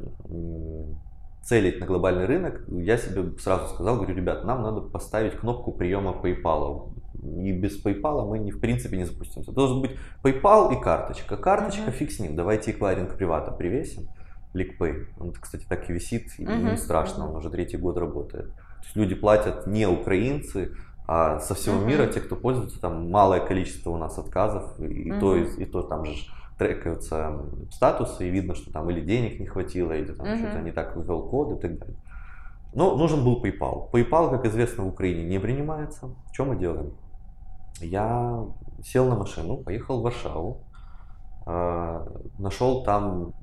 целить 1.43 1.79
на 1.79 1.85
глобальный 1.85 2.25
рынок, 2.25 2.63
я 2.67 2.97
себе 2.97 3.37
сразу 3.37 3.75
сказал, 3.75 3.97
говорю, 3.97 4.15
ребят, 4.15 4.43
нам 4.43 4.63
надо 4.63 4.81
поставить 4.81 5.33
кнопку 5.33 5.71
приема 5.71 6.13
PayPal. 6.13 6.94
И 7.23 7.51
без 7.51 7.83
PayPal 7.83 8.27
мы 8.27 8.39
не, 8.39 8.51
в 8.51 8.59
принципе 8.59 8.97
не 8.97 9.05
запустимся. 9.05 9.51
Должен 9.51 9.81
быть 9.81 9.91
PayPal 10.23 10.77
и 10.77 10.81
карточка. 10.81 11.37
Карточка, 11.37 11.89
uh-huh. 11.89 11.93
фиг 11.93 12.11
с 12.11 12.19
ним, 12.19 12.35
давайте 12.35 12.71
эквайринг 12.71 13.15
привата 13.15 13.51
привесим. 13.51 14.07
LickPay. 14.53 15.07
Он, 15.19 15.33
кстати, 15.33 15.65
так 15.67 15.89
и 15.89 15.93
висит, 15.93 16.39
и 16.39 16.45
uh-huh. 16.45 16.71
не 16.71 16.77
страшно, 16.77 17.29
он 17.29 17.35
уже 17.35 17.49
третий 17.49 17.77
год 17.77 17.97
работает. 17.97 18.47
То 18.47 18.83
есть 18.83 18.95
люди 18.95 19.15
платят 19.15 19.67
не 19.67 19.87
украинцы, 19.87 20.71
а 21.07 21.39
со 21.39 21.55
всего 21.55 21.75
uh-huh. 21.75 21.85
мира, 21.85 22.07
те, 22.07 22.21
кто 22.21 22.35
пользуется, 22.35 22.79
там 22.79 23.11
малое 23.11 23.41
количество 23.45 23.89
у 23.91 23.97
нас 23.97 24.17
отказов, 24.17 24.79
и, 24.79 25.11
uh-huh. 25.11 25.19
то, 25.19 25.35
и, 25.35 25.63
и 25.63 25.65
то 25.65 25.81
там 25.81 26.05
же 26.05 26.13
трекаются 26.57 27.41
статусы, 27.69 28.27
и 28.27 28.31
видно, 28.31 28.55
что 28.55 28.71
там 28.71 28.89
или 28.89 29.01
денег 29.01 29.39
не 29.39 29.45
хватило, 29.45 29.91
или 29.91 30.13
там 30.13 30.25
uh-huh. 30.25 30.37
что-то 30.37 30.61
не 30.61 30.71
так 30.71 30.95
ввел 30.95 31.27
код 31.27 31.57
и 31.57 31.61
так 31.61 31.77
далее. 31.77 31.97
Но 32.73 32.95
нужен 32.95 33.23
был 33.23 33.41
PayPal. 33.43 33.89
PayPal, 33.91 34.29
как 34.29 34.45
известно, 34.45 34.83
в 34.83 34.87
Украине 34.87 35.25
не 35.25 35.39
принимается. 35.39 36.09
Что 36.33 36.45
мы 36.45 36.57
делаем? 36.57 36.93
Я 37.81 38.45
сел 38.83 39.07
на 39.07 39.15
машину, 39.15 39.57
поехал 39.57 39.99
в 39.99 40.03
Варшаву, 40.03 40.63
э, 41.45 42.05
нашел 42.39 42.83
там, 42.83 43.33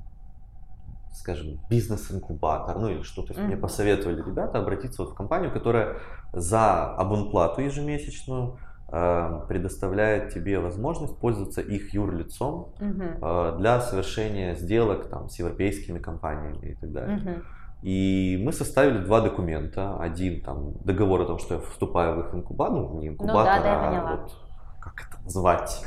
скажем, 1.13 1.61
бизнес-инкубатор, 1.69 2.79
ну 2.79 2.89
или 2.89 3.03
что. 3.03 3.23
То 3.23 3.29
есть 3.29 3.41
mm-hmm. 3.41 3.47
мне 3.47 3.57
посоветовали 3.57 4.23
ребята 4.23 4.59
обратиться 4.59 5.03
вот 5.03 5.13
в 5.13 5.15
компанию, 5.15 5.53
которая 5.53 5.99
за 6.33 6.95
абонплату 6.95 7.61
ежемесячную 7.61 8.59
Эм, 8.95 9.47
предоставляет 9.47 10.35
тебе 10.35 10.59
возможность 10.59 11.17
пользоваться 11.17 11.63
их 11.63 11.95
юрлицом 11.95 12.75
угу. 12.79 13.57
для 13.57 13.81
совершения 13.81 14.55
сделок 14.55 15.09
там, 15.09 15.31
с 15.31 15.39
европейскими 15.39 15.99
компаниями 15.99 16.73
и 16.73 16.75
так 16.75 16.93
далее. 16.93 17.17
Угу. 17.17 17.43
И 17.83 18.41
мы 18.43 18.53
составили 18.53 18.99
два 18.99 19.21
документа. 19.21 19.97
Один 19.99 20.41
там 20.43 20.75
договор 20.85 21.23
о 21.23 21.27
том, 21.27 21.39
что 21.39 21.55
я 21.55 21.61
вступаю 21.61 22.17
в 22.17 22.27
их 22.27 22.35
инкубатор, 22.35 22.79
ну 22.79 23.01
не 23.01 23.09
инкубатор, 23.09 23.57
ну, 23.57 23.63
да, 23.63 23.91
да, 23.91 24.13
а 24.13 24.17
вот 24.17 24.33
как 24.81 25.09
это 25.09 25.23
назвать, 25.25 25.85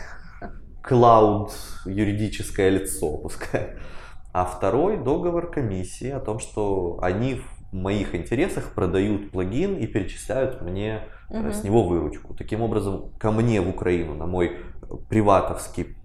клауд 0.82 1.52
юридическое 1.86 2.70
лицо, 2.70 3.18
пускай. 3.18 3.76
А 4.34 4.44
второй 4.46 4.98
договор 4.98 5.50
комиссии 5.50 6.10
о 6.10 6.20
том, 6.20 6.40
что 6.40 7.00
они 7.02 7.36
в 7.36 7.74
моих 7.74 8.14
интересах 8.14 8.74
продают 8.74 9.32
плагин 9.32 9.78
и 9.78 9.88
перечисляют 9.88 10.62
мне 10.62 11.04
угу. 11.30 11.52
с 11.52 11.64
него 11.64 11.84
выручку. 11.84 12.34
Таким 12.34 12.62
образом, 12.62 13.12
ко 13.18 13.32
мне 13.32 13.62
в 13.62 13.70
Украину 13.70 14.16
на 14.16 14.26
мой 14.26 14.58
приватовский 15.10 15.96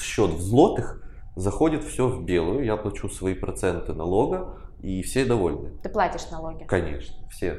счет 0.00 0.30
в 0.30 0.40
злотых 0.40 1.02
заходит 1.36 1.84
все 1.84 2.08
в 2.08 2.24
белую, 2.24 2.64
я 2.64 2.76
плачу 2.76 3.08
свои 3.08 3.34
проценты 3.34 3.92
налога, 3.92 4.58
и 4.84 5.02
все 5.02 5.24
довольны. 5.24 5.70
Ты 5.82 5.88
платишь 5.88 6.30
налоги? 6.30 6.64
Конечно, 6.64 7.16
все. 7.30 7.58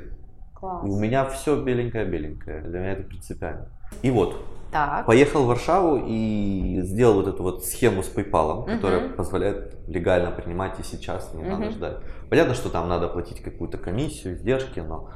Класс. 0.54 0.84
У 0.84 1.00
меня 1.00 1.26
все 1.26 1.62
беленькое-беленькое, 1.62 2.62
для 2.62 2.80
меня 2.80 2.92
это 2.92 3.04
принципиально. 3.04 3.68
И 4.04 4.12
вот, 4.12 4.38
так. 4.72 5.06
поехал 5.06 5.44
в 5.44 5.48
Варшаву 5.48 6.04
и 6.06 6.82
сделал 6.84 7.16
вот 7.16 7.28
эту 7.28 7.44
вот 7.44 7.66
схему 7.66 8.04
с 8.04 8.14
PayPal, 8.14 8.60
угу. 8.60 8.66
которая 8.68 9.10
позволяет 9.10 9.76
легально 9.88 10.32
принимать 10.32 10.80
и 10.80 10.84
сейчас, 10.84 11.34
не 11.34 11.42
угу. 11.42 11.50
надо 11.50 11.72
ждать. 11.72 11.98
Понятно, 12.30 12.54
что 12.54 12.70
там 12.70 12.88
надо 12.88 13.08
платить 13.08 13.42
какую-то 13.42 13.78
комиссию, 13.78 14.36
издержки, 14.36 14.80
но, 14.80 15.10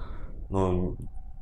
но 0.50 0.96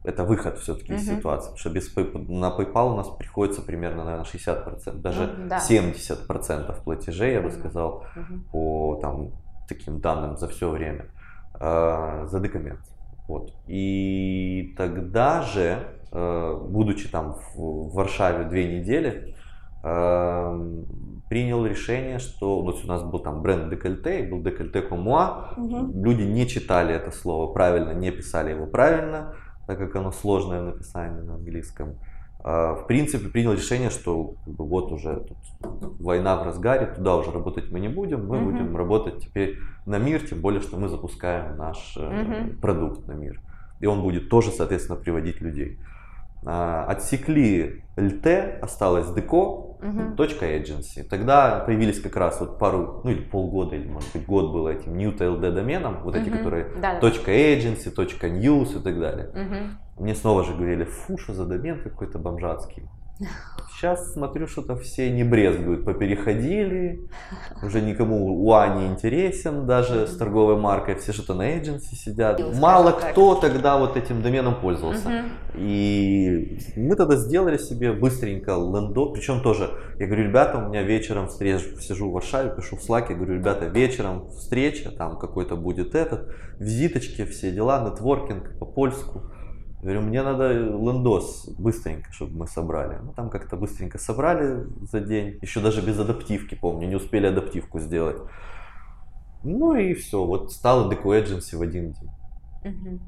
это 0.04 0.24
выход 0.24 0.60
все-таки 0.60 0.94
uh-huh. 0.94 0.98
из 0.98 1.06
ситуации. 1.06 1.52
Потому 1.52 1.58
что 1.58 1.70
без 1.70 1.96
на 1.96 2.50
PayPal 2.50 2.94
у 2.94 2.96
нас 2.96 3.08
приходится 3.10 3.62
примерно, 3.62 4.04
наверное, 4.04 4.26
60%, 4.26 5.02
даже 5.02 5.24
uh-huh, 5.24 5.48
да. 5.48 5.58
70% 5.58 6.84
платежей, 6.84 7.34
я 7.34 7.42
бы 7.42 7.52
сказал, 7.52 8.06
uh-huh. 8.16 8.40
по 8.52 9.00
там, 9.02 9.32
таким 9.68 10.00
данным 10.00 10.38
за 10.38 10.48
все 10.48 10.70
время, 10.70 11.06
э, 11.60 12.28
за 12.30 12.40
документ. 12.40 12.80
Вот. 13.28 13.54
И 13.68 14.74
тогда 14.78 15.42
же, 15.42 15.88
э, 16.12 16.58
будучи 16.70 17.10
там 17.10 17.36
в, 17.56 17.94
Варшаве 17.94 18.46
две 18.46 18.80
недели, 18.80 19.36
э, 19.84 20.84
принял 21.30 21.66
решение, 21.66 22.20
что 22.20 22.64
ну, 22.64 22.74
у 22.84 22.88
нас 22.88 23.04
был 23.04 23.20
там 23.20 23.42
бренд 23.42 23.70
декольте, 23.70 24.24
был 24.24 24.42
декольте 24.42 24.82
комуа, 24.82 25.54
угу. 25.58 25.92
люди 26.04 26.24
не 26.24 26.48
читали 26.48 26.96
это 26.96 27.12
слово 27.12 27.52
правильно, 27.52 27.92
не 27.92 28.12
писали 28.12 28.52
его 28.52 28.66
правильно, 28.66 29.34
так 29.68 29.78
как 29.78 29.96
оно 29.98 30.12
сложное 30.12 30.62
в 30.62 30.66
написании 30.66 31.22
на 31.22 31.36
английском. 31.36 31.98
А, 32.44 32.75
в 32.75 32.88
принципе, 32.88 33.29
принял 33.29 33.53
решение, 33.53 33.89
что 33.89 34.36
вот 34.46 34.91
уже 34.91 35.25
тут 35.27 35.38
война 36.00 36.38
в 36.38 36.44
разгаре, 36.44 36.88
туда 36.88 37.15
уже 37.15 37.32
работать 37.32 37.72
мы 37.72 37.79
не 37.79 37.89
будем, 37.89 38.27
мы 38.27 38.38
uh-huh. 38.38 38.46
будем 38.46 38.77
работать 38.77 39.20
теперь 39.20 39.58
на 39.86 39.98
мир, 39.98 40.22
тем 40.22 40.41
более, 40.41 40.62
что 40.62 40.77
мы 40.77 40.88
запускаем 40.88 41.58
наш 41.58 41.98
uh-huh. 41.98 42.60
продукт 42.60 43.08
на 43.08 43.13
мир. 43.13 43.41
И 43.79 43.86
он 43.86 44.01
будет 44.01 44.29
тоже, 44.29 44.51
соответственно, 44.51 44.98
приводить 44.98 45.41
людей. 45.41 45.79
А, 46.46 46.86
отсекли 46.86 47.84
LT, 47.96 48.60
осталось 48.60 49.12
деко, 49.13 49.67
uh-huh. 49.82 50.16
agency. 50.16 51.04
Тогда 51.04 51.60
появились 51.66 52.00
как 52.00 52.16
раз 52.16 52.40
вот 52.40 52.60
пару, 52.60 53.02
ну 53.04 53.12
или 53.12 53.22
полгода, 53.22 53.76
или 53.76 53.88
может 53.88 54.12
быть 54.14 54.26
год 54.26 54.52
было 54.52 54.70
этим 54.70 54.98
new 54.98 55.16
LD 55.16 55.52
доменом, 55.52 56.04
вот 56.04 56.16
uh-huh. 56.16 56.22
эти, 56.22 56.30
которые 56.30 56.70
да, 56.82 57.00
точка 57.00 57.32
agency, 57.32 57.90
точка 57.90 58.28
news 58.28 58.80
и 58.80 58.84
так 58.84 59.00
далее. 59.00 59.32
Uh-huh. 59.34 59.70
Мне 60.00 60.16
снова 60.16 60.44
же 60.44 60.54
говорили, 60.54 60.84
фу, 60.84 61.18
что 61.18 61.34
за 61.34 61.46
домен 61.46 61.82
какой-то 61.82 62.20
бомжатский. 62.20 62.90
Сейчас 63.78 64.14
смотрю, 64.14 64.48
что-то 64.48 64.76
все 64.76 65.12
не 65.12 65.24
брезгуют, 65.24 65.86
попереходили, 65.86 67.08
уже 67.62 67.82
никому 67.82 68.44
УА 68.44 68.76
не 68.76 68.88
интересен, 68.88 69.68
даже 69.68 70.08
с 70.08 70.18
торговой 70.18 70.58
маркой, 70.58 70.96
все 70.96 71.14
что-то 71.14 71.36
на 71.36 71.56
agency 71.56 71.94
сидят. 71.94 72.42
Мало 72.56 72.92
кто 72.92 73.36
тогда 73.36 73.78
вот 73.78 73.96
этим 73.96 74.24
доменом 74.24 74.60
пользовался. 74.60 75.26
И 75.56 76.60
мы 76.76 76.96
тогда 76.96 77.18
сделали 77.18 77.58
себе 77.58 77.94
быстренько 77.94 78.54
лендо, 78.54 79.12
причем 79.12 79.42
тоже, 79.44 79.70
я 80.00 80.08
говорю, 80.08 80.24
ребята, 80.24 80.58
у 80.58 80.70
меня 80.70 80.82
вечером 80.82 81.28
встреча, 81.28 81.80
сижу 81.80 82.10
в 82.10 82.14
Варшаве, 82.14 82.56
пишу 82.56 82.78
в 82.78 82.80
Slack, 82.80 83.14
говорю, 83.14 83.36
ребята, 83.36 83.66
вечером 83.66 84.30
встреча, 84.30 84.90
там 84.90 85.20
какой-то 85.20 85.56
будет 85.56 85.94
этот, 85.94 86.34
визиточки, 86.60 87.26
все 87.26 87.52
дела, 87.52 87.88
нетворкинг 87.88 88.58
по-польску. 88.58 89.32
Говорю, 89.82 90.02
мне 90.02 90.24
надо 90.24 90.52
лендос 90.52 91.48
быстренько, 91.58 92.12
чтобы 92.12 92.36
мы 92.36 92.48
собрали. 92.48 92.98
Ну, 93.02 93.14
там 93.14 93.30
как-то 93.30 93.58
быстренько 93.58 94.00
собрали 94.00 94.66
за 94.92 95.02
день. 95.02 95.38
Еще 95.42 95.60
даже 95.60 95.82
без 95.82 96.00
адаптивки, 96.00 96.56
помню, 96.56 96.88
не 96.88 96.96
успели 96.96 97.28
адаптивку 97.28 97.80
сделать. 97.80 98.18
Ну 99.44 99.76
и 99.76 99.94
все, 99.94 100.24
вот 100.26 100.52
стало 100.52 100.92
Deco 100.92 101.06
Agency 101.06 101.56
в 101.56 101.62
один 101.62 101.92
день. 101.92 102.10
Угу. 102.66 103.00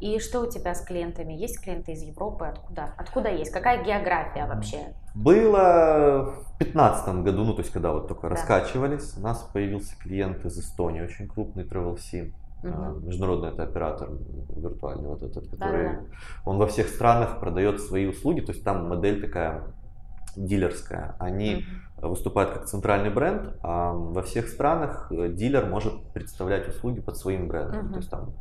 И 0.00 0.18
что 0.18 0.40
у 0.40 0.50
тебя 0.50 0.74
с 0.74 0.84
клиентами? 0.84 1.32
Есть 1.32 1.60
клиенты 1.60 1.92
из 1.92 2.02
Европы? 2.02 2.46
Откуда? 2.46 2.94
Откуда 2.96 3.30
есть? 3.30 3.50
Какая 3.50 3.82
география 3.82 4.46
вообще? 4.46 4.94
Было 5.14 6.34
в 6.54 6.58
2015 6.58 7.22
году, 7.22 7.44
ну 7.44 7.54
то 7.54 7.60
есть 7.62 7.72
когда 7.72 7.92
вот 7.92 8.08
только 8.08 8.28
да. 8.28 8.34
раскачивались, 8.34 9.16
у 9.16 9.20
нас 9.20 9.48
появился 9.52 9.96
клиент 9.98 10.44
из 10.44 10.58
Эстонии, 10.58 11.00
очень 11.00 11.28
крупный 11.28 11.64
Travel 11.64 11.96
Sim. 11.96 12.32
Угу. 12.70 13.06
Международный 13.06 13.50
это 13.50 13.62
оператор 13.62 14.10
виртуальный 14.56 15.08
вот 15.08 15.22
этот, 15.22 15.48
который 15.48 15.84
да, 15.84 15.92
да. 15.92 16.00
он 16.44 16.58
во 16.58 16.66
всех 16.66 16.88
странах 16.88 17.40
продает 17.40 17.80
свои 17.80 18.06
услуги, 18.06 18.40
то 18.40 18.52
есть 18.52 18.64
там 18.64 18.88
модель 18.88 19.20
такая 19.20 19.62
дилерская. 20.36 21.16
Они 21.18 21.64
угу. 21.98 22.08
выступают 22.08 22.52
как 22.52 22.66
центральный 22.66 23.10
бренд, 23.10 23.56
а 23.62 23.92
во 23.92 24.22
всех 24.22 24.48
странах 24.48 25.08
э, 25.10 25.28
дилер 25.28 25.66
может 25.66 26.02
представлять 26.12 26.68
услуги 26.68 27.00
под 27.00 27.16
своим 27.16 27.48
брендом. 27.48 27.86
Угу. 27.86 27.92
То 27.92 27.98
есть 27.98 28.10
там 28.10 28.32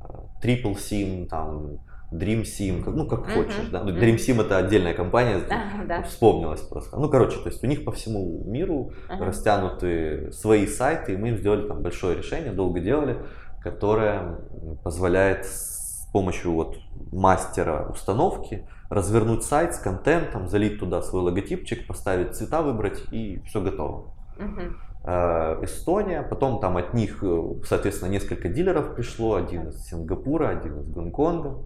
э, 0.00 0.06
Triple 0.42 0.74
SIM, 0.74 1.26
там 1.26 1.78
Dream 2.10 2.42
Sim, 2.44 2.82
ну 2.86 3.06
как 3.06 3.28
uh-huh. 3.28 3.34
хочешь, 3.34 3.68
да. 3.70 3.82
Ну, 3.82 3.90
Dream 3.90 4.16
Sim 4.16 4.40
это 4.40 4.56
отдельная 4.56 4.94
компания, 4.94 5.40
да. 5.86 6.02
вспомнилась 6.02 6.62
просто. 6.62 6.96
Ну, 6.96 7.08
короче, 7.10 7.38
то 7.38 7.50
есть 7.50 7.62
у 7.62 7.66
них 7.66 7.84
по 7.84 7.92
всему 7.92 8.44
миру 8.44 8.92
uh-huh. 9.08 9.24
растянуты 9.24 10.32
свои 10.32 10.66
сайты, 10.66 11.12
и 11.12 11.16
мы 11.16 11.28
им 11.28 11.38
сделали 11.38 11.68
там 11.68 11.82
большое 11.82 12.16
решение, 12.16 12.52
долго 12.52 12.80
делали, 12.80 13.18
которое 13.62 14.38
позволяет 14.82 15.44
с 15.44 16.08
помощью 16.10 16.52
вот 16.52 16.78
мастера 17.12 17.86
установки 17.90 18.66
развернуть 18.88 19.44
сайт 19.44 19.74
с 19.74 19.78
контентом, 19.78 20.48
залить 20.48 20.80
туда 20.80 21.02
свой 21.02 21.20
логотипчик, 21.20 21.86
поставить 21.86 22.34
цвета 22.34 22.62
выбрать 22.62 23.02
и 23.12 23.42
все 23.44 23.60
готово. 23.60 24.14
Uh-huh. 24.38 25.64
Эстония, 25.64 26.22
потом 26.22 26.60
там 26.60 26.76
от 26.76 26.92
них, 26.92 27.22
э, 27.22 27.42
соответственно, 27.64 28.10
несколько 28.10 28.48
дилеров 28.48 28.94
пришло, 28.94 29.36
один 29.36 29.68
из 29.68 29.86
Сингапура, 29.86 30.48
один 30.48 30.80
из 30.80 30.88
Гонконга. 30.88 31.58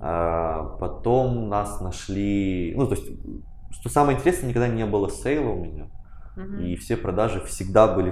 А, 0.00 0.76
потом 0.80 1.48
нас 1.48 1.80
нашли, 1.80 2.74
ну 2.76 2.86
то 2.86 2.94
есть, 2.94 3.08
что 3.70 3.88
самое 3.88 4.16
интересное, 4.16 4.48
никогда 4.48 4.68
не 4.68 4.86
было 4.86 5.10
сейла 5.10 5.50
у 5.50 5.64
меня, 5.64 5.86
угу. 6.36 6.56
и 6.62 6.76
все 6.76 6.96
продажи 6.96 7.40
всегда 7.44 7.88
были 7.88 8.10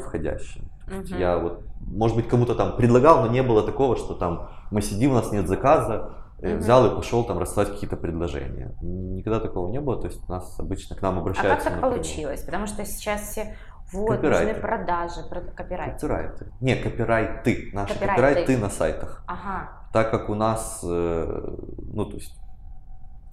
Угу. 0.86 1.16
Я 1.18 1.38
вот, 1.38 1.64
может 1.80 2.16
быть, 2.16 2.28
кому-то 2.28 2.54
там 2.54 2.76
предлагал, 2.76 3.24
но 3.24 3.30
не 3.30 3.42
было 3.42 3.62
такого, 3.62 3.96
что 3.96 4.14
там 4.14 4.50
мы 4.70 4.82
сидим, 4.82 5.12
у 5.12 5.14
нас 5.14 5.32
нет 5.32 5.48
заказа, 5.48 6.12
угу. 6.38 6.56
взял 6.56 6.86
и 6.86 6.96
пошел 6.96 7.24
там 7.24 7.38
рассылать 7.38 7.70
какие-то 7.70 7.96
предложения. 7.96 8.74
Никогда 8.80 9.40
такого 9.40 9.70
не 9.70 9.80
было, 9.80 10.00
то 10.00 10.06
есть 10.06 10.28
нас 10.28 10.58
обычно 10.58 10.96
к 10.96 11.02
нам 11.02 11.18
обращаются. 11.18 11.68
А 11.68 11.70
как 11.70 11.80
так 11.80 11.80
получилось? 11.80 12.42
Потому 12.42 12.66
что 12.66 12.84
сейчас 12.84 13.22
все 13.22 13.54
вот, 13.92 14.16
копирайты. 14.16 14.46
нужны 14.46 14.60
продажи, 14.60 15.22
копирайты. 15.56 15.94
Копирайты. 15.94 16.46
Не, 16.60 16.76
копирайты. 16.76 17.70
Наши 17.72 17.94
копирайты, 17.94 18.22
копирайты 18.22 18.58
на 18.58 18.68
сайтах. 18.68 19.24
Ага. 19.26 19.77
Так 19.92 20.10
как 20.10 20.28
у 20.28 20.34
нас, 20.34 20.80
э, 20.82 21.56
ну 21.92 22.04
то 22.04 22.16
есть, 22.16 22.34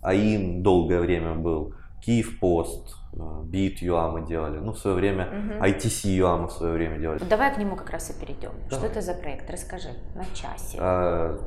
АИН 0.02 0.64
долгое 0.64 1.00
время 1.00 1.34
был, 1.36 1.74
Киев 2.02 2.40
Пост, 2.40 2.96
Beat.ua 3.14 4.12
мы 4.12 4.28
делали, 4.28 4.60
ну 4.60 4.74
в 4.74 4.78
свое 4.78 4.96
время, 4.96 5.28
угу. 5.28 5.66
ITC.ua 5.66 6.38
мы 6.38 6.48
в 6.48 6.52
свое 6.52 6.74
время 6.74 7.00
делали. 7.00 7.24
Давай 7.24 7.54
к 7.54 7.58
нему 7.58 7.76
как 7.76 7.90
раз 7.90 8.10
и 8.10 8.20
перейдем. 8.20 8.52
Давай. 8.70 8.70
Что 8.70 8.86
это 8.86 9.02
за 9.02 9.14
проект? 9.14 9.50
Расскажи 9.50 9.90
на 10.16 10.26
часе. 10.34 10.78
А, 10.80 11.40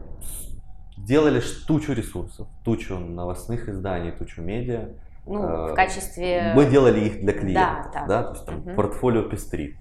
делали 0.97 1.43
тучу 1.67 1.93
ресурсов, 1.93 2.49
тучу 2.65 2.99
новостных 2.99 3.69
изданий, 3.69 4.13
тучу 4.13 4.43
медиа. 4.43 4.89
Ну, 5.27 5.43
а, 5.43 5.73
в 5.73 5.75
качестве... 5.75 6.53
Мы 6.55 6.67
делали 6.67 7.01
их 7.01 7.21
для 7.21 7.33
клиентов, 7.35 7.93
да, 7.93 8.01
да. 8.01 8.07
да 8.07 8.23
то 8.25 8.33
есть 8.33 8.47
там 8.47 8.59
угу. 8.61 8.71
портфолио 8.75 9.23
пестрит. 9.23 9.77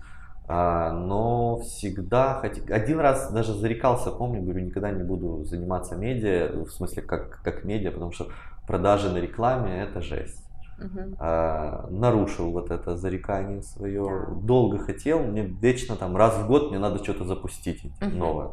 А, 0.49 0.93
но 0.93 1.59
всегда, 1.59 2.35
хоть, 2.39 2.69
один 2.69 2.99
раз 3.01 3.31
даже 3.31 3.53
зарекался, 3.53 4.11
помню, 4.11 4.41
говорю, 4.41 4.65
никогда 4.65 4.91
не 4.91 5.03
буду 5.03 5.43
заниматься 5.43 5.95
медиа, 5.97 6.63
в 6.63 6.69
смысле 6.69 7.03
как, 7.03 7.41
как 7.43 7.65
медиа, 7.65 7.91
потому 7.91 8.13
что 8.13 8.27
продажи 8.65 9.09
на 9.09 9.17
рекламе 9.17 9.81
это 9.83 10.01
жесть. 10.01 10.47
Угу. 10.79 11.15
А, 11.19 11.87
нарушил 11.89 12.51
вот 12.51 12.71
это 12.71 12.95
зарекание 12.95 13.61
свое. 13.61 14.03
Да. 14.03 14.33
Долго 14.35 14.77
хотел, 14.77 15.19
мне 15.19 15.41
вечно 15.41 15.97
там 15.97 16.15
раз 16.15 16.37
в 16.37 16.47
год 16.47 16.69
мне 16.69 16.79
надо 16.79 17.03
что-то 17.03 17.25
запустить 17.25 17.83
угу. 18.01 18.15
новое. 18.15 18.49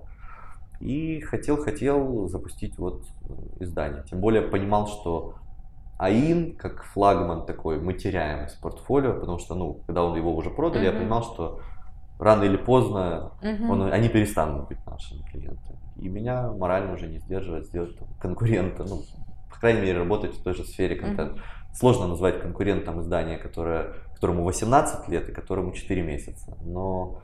И 0.81 1.21
хотел, 1.21 1.59
хотел 1.59 2.27
запустить 2.27 2.77
вот 2.77 3.05
издание. 3.61 4.03
Тем 4.11 4.21
более 4.21 4.43
понимал, 4.43 4.89
что 4.89 5.35
АИН, 5.99 6.57
как 6.57 6.83
флагман 6.83 7.47
такой, 7.47 7.79
мы 7.79 7.95
теряем 7.95 8.47
из 8.47 8.55
портфолио, 8.55 9.13
потому 9.13 9.39
что, 9.39 9.55
ну, 9.55 9.81
когда 9.87 10.03
он 10.03 10.17
его 10.17 10.35
уже 10.35 10.51
продали, 10.51 10.89
угу. 10.89 10.93
я 10.93 11.01
понимал, 11.01 11.23
что 11.23 11.61
рано 12.25 12.45
или 12.45 12.57
поздно 12.57 13.33
угу. 13.43 13.73
он, 13.73 13.93
они 13.93 14.09
перестанут 14.09 14.69
быть 14.69 14.79
нашими 14.87 15.23
клиентами. 15.31 15.79
И 15.97 16.09
меня 16.09 16.51
морально 16.51 16.95
уже 16.95 17.07
не 17.07 17.19
сдерживает 17.19 17.67
сделать 17.67 17.97
там, 17.99 18.09
конкурента, 18.19 18.85
ну, 18.85 19.03
по 19.51 19.61
крайней 19.61 19.83
мере, 19.83 19.99
работать 19.99 20.35
в 20.35 20.43
той 20.43 20.55
же 20.55 20.65
сфере 20.65 20.97
контента. 20.97 21.35
Угу. 21.35 21.41
Сложно 21.75 22.09
назвать 22.09 22.41
конкурентом 22.41 23.01
издание, 23.01 23.37
которое, 23.37 23.93
которому 24.15 24.43
18 24.45 25.09
лет 25.09 25.29
и 25.29 25.33
которому 25.33 25.73
4 25.73 26.03
месяца. 26.03 26.57
Но 26.65 27.21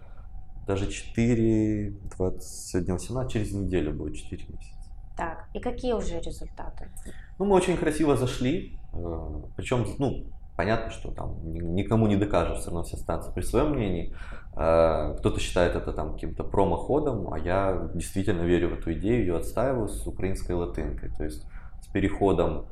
даже 0.67 0.91
4, 0.91 1.91
20, 2.17 2.43
сегодня 2.43 2.95
18, 2.95 3.33
через 3.33 3.53
неделю 3.53 3.95
будет 3.95 4.17
4 4.17 4.45
месяца. 4.49 4.77
Так, 5.17 5.49
и 5.55 5.61
какие 5.61 5.93
уже 5.93 6.21
результаты? 6.21 6.91
Ну, 7.39 7.47
мы 7.47 7.57
очень 7.57 7.77
красиво 7.77 8.17
зашли, 8.17 8.79
э, 8.93 9.43
причем, 9.57 9.87
ну, 9.99 10.27
понятно, 10.61 10.91
что 10.91 11.11
там 11.11 11.39
никому 11.75 12.07
не 12.07 12.17
докажешь, 12.17 12.59
все 12.59 12.67
равно 12.67 12.83
все 12.83 12.97
останутся 12.97 13.33
при 13.33 13.41
своем 13.41 13.71
мнении. 13.71 14.15
Э, 14.55 15.15
кто-то 15.17 15.41
считает 15.41 15.75
это 15.75 15.95
там 15.95 16.13
каким-то 16.13 16.45
промоходом, 16.45 17.33
а 17.33 17.39
я 17.39 17.89
действительно 17.95 18.43
верю 18.43 18.69
в 18.69 18.73
эту 18.75 18.93
идею, 18.93 19.21
ее 19.21 19.37
отстаиваю 19.39 19.89
с 19.89 20.07
украинской 20.07 20.53
латынкой, 20.53 21.09
то 21.17 21.25
есть 21.25 21.47
с 21.81 21.87
переходом 21.87 22.67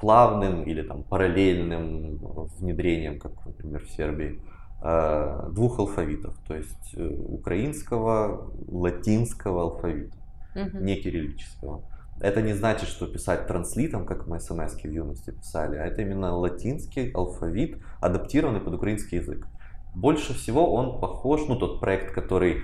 плавным 0.00 0.64
или 0.64 0.82
там 0.82 1.04
параллельным 1.04 2.16
внедрением, 2.58 3.20
как, 3.20 3.46
например, 3.46 3.84
в 3.84 3.90
Сербии, 3.90 4.40
э, 4.82 5.48
двух 5.52 5.78
алфавитов, 5.78 6.36
то 6.48 6.56
есть 6.56 6.92
э, 6.96 7.06
украинского, 7.06 8.50
латинского 8.66 9.62
алфавита, 9.62 10.16
угу. 10.56 10.78
не 10.78 10.96
кириллического. 10.96 11.84
Это 12.20 12.42
не 12.42 12.52
значит, 12.52 12.88
что 12.88 13.06
писать 13.06 13.46
транслитом, 13.46 14.06
как 14.06 14.26
мы 14.26 14.38
смс 14.38 14.74
в 14.74 14.84
юности 14.84 15.30
писали, 15.30 15.76
а 15.76 15.86
это 15.86 16.02
именно 16.02 16.36
латинский 16.36 17.10
алфавит, 17.10 17.82
адаптированный 18.00 18.60
под 18.60 18.74
украинский 18.74 19.18
язык. 19.18 19.46
Больше 19.94 20.34
всего 20.34 20.72
он 20.72 21.00
похож, 21.00 21.42
ну 21.48 21.56
тот 21.56 21.80
проект, 21.80 22.14
который 22.14 22.62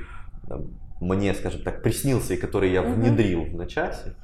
э, 0.49 0.61
мне, 1.01 1.35
скажем 1.35 1.62
так, 1.62 1.83
приснился 1.83 2.35
и 2.35 2.37
который 2.37 2.72
я 2.72 2.83
внедрил 2.83 3.44
в 3.44 3.55
начасе, 3.55 4.14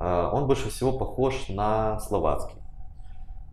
он 0.00 0.46
больше 0.46 0.70
всего 0.70 0.96
похож 0.96 1.48
на 1.50 2.00
словацкий. 2.00 2.58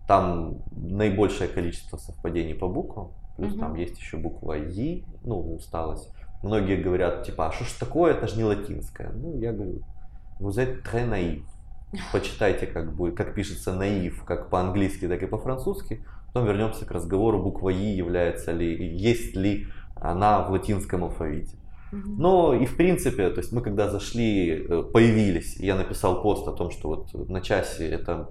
Там 0.07 0.59
наибольшее 0.71 1.49
количество 1.49 1.97
совпадений 1.97 2.55
по 2.55 2.69
буквам, 2.69 3.11
плюс 3.35 3.51
угу. 3.51 3.59
там 3.59 3.75
есть 3.75 3.97
еще 3.97 4.15
буква 4.15 4.57
И, 4.57 5.03
ну, 5.23 5.55
усталость. 5.55 6.09
Многие 6.43 6.77
говорят, 6.77 7.23
типа, 7.23 7.47
а 7.47 7.51
что 7.51 7.65
ж 7.65 7.73
такое, 7.77 8.13
это 8.13 8.27
же 8.27 8.37
не 8.37 8.45
латинское. 8.45 9.11
Ну, 9.11 9.37
я 9.39 9.51
говорю, 9.51 9.81
vous 10.39 10.59
êtes 10.59 10.83
très 10.83 11.05
naïf. 11.05 11.43
Почитайте, 12.11 12.67
как, 12.67 12.93
будет, 12.93 13.15
как 13.15 13.33
пишется 13.33 13.73
наив, 13.73 14.23
как 14.25 14.49
по-английски, 14.49 15.07
так 15.07 15.23
и 15.23 15.25
по-французски. 15.25 16.03
Потом 16.27 16.45
вернемся 16.45 16.85
к 16.85 16.91
разговору, 16.91 17.41
буква 17.41 17.69
И 17.69 17.95
является 17.95 18.51
ли, 18.51 18.95
есть 18.97 19.35
ли 19.35 19.67
она 19.95 20.43
в 20.43 20.51
латинском 20.51 21.03
алфавите. 21.03 21.57
Но 21.91 22.53
и 22.53 22.65
в 22.65 22.75
принципе, 22.75 23.29
то 23.29 23.39
есть 23.39 23.53
мы 23.53 23.61
когда 23.61 23.89
зашли, 23.89 24.65
э, 24.69 24.83
появились, 24.83 25.55
я 25.55 25.75
написал 25.75 26.21
пост 26.21 26.45
о 26.45 26.51
том, 26.51 26.69
что 26.69 26.89
вот 26.89 27.29
на 27.29 27.39
часе 27.39 27.87
это 27.89 28.29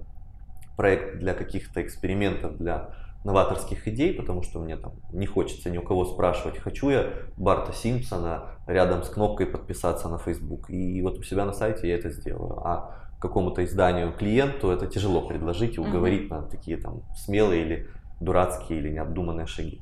проект 0.75 1.17
для 1.17 1.33
каких-то 1.33 1.81
экспериментов, 1.81 2.57
для 2.57 2.91
новаторских 3.27 3.89
идей, 3.89 4.13
потому 4.13 4.41
что 4.41 4.59
мне 4.59 4.77
там 4.77 4.93
не 5.11 5.25
хочется 5.25 5.69
ни 5.69 5.77
у 5.77 5.81
кого 5.81 6.05
спрашивать, 6.05 6.57
хочу 6.57 6.89
я 6.89 7.11
Барта 7.35 7.73
Симпсона 7.73 8.55
рядом 8.67 9.03
с 9.03 9.09
кнопкой 9.09 9.47
подписаться 9.47 10.07
на 10.07 10.17
Facebook. 10.17 10.69
И 10.69 11.01
вот 11.01 11.19
у 11.19 11.23
себя 11.23 11.43
на 11.43 11.51
сайте 11.51 11.89
я 11.89 11.95
это 11.95 12.09
сделаю. 12.09 12.61
А 12.65 12.95
какому-то 13.19 13.65
изданию 13.65 14.13
клиенту 14.13 14.71
это 14.71 14.87
тяжело 14.87 15.27
предложить 15.27 15.75
и 15.75 15.81
уговорить 15.81 16.31
mm-hmm. 16.31 16.41
на 16.41 16.43
такие 16.43 16.77
там 16.77 17.01
смелые 17.15 17.63
или 17.63 17.89
дурацкие 18.21 18.79
или 18.79 18.89
необдуманные 18.91 19.45
шаги. 19.45 19.81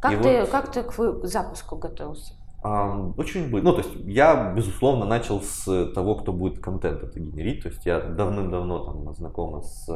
Как, 0.00 0.22
ты, 0.22 0.40
вот, 0.40 0.48
как 0.48 0.72
ты 0.72 0.82
к 0.82 1.26
запуску 1.26 1.76
готовился? 1.76 2.32
Очень 2.62 3.50
будет. 3.50 3.64
Ну, 3.64 3.72
то 3.72 3.78
есть 3.80 3.94
я, 4.06 4.54
безусловно, 4.54 5.04
начал 5.04 5.42
с 5.42 5.92
того, 5.92 6.14
кто 6.14 6.32
будет 6.32 6.60
контент 6.60 7.02
это 7.02 7.20
генерить. 7.20 7.62
То 7.62 7.68
есть 7.68 7.84
я 7.84 8.00
давным-давно 8.00 8.78
там 8.78 9.14
знаком 9.14 9.62
с 9.62 9.86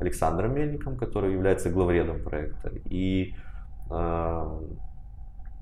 Александром 0.00 0.54
Мельником, 0.54 0.96
который 0.96 1.32
является 1.32 1.70
главредом 1.70 2.22
проекта. 2.22 2.70
И 2.86 3.34
э, 3.90 4.60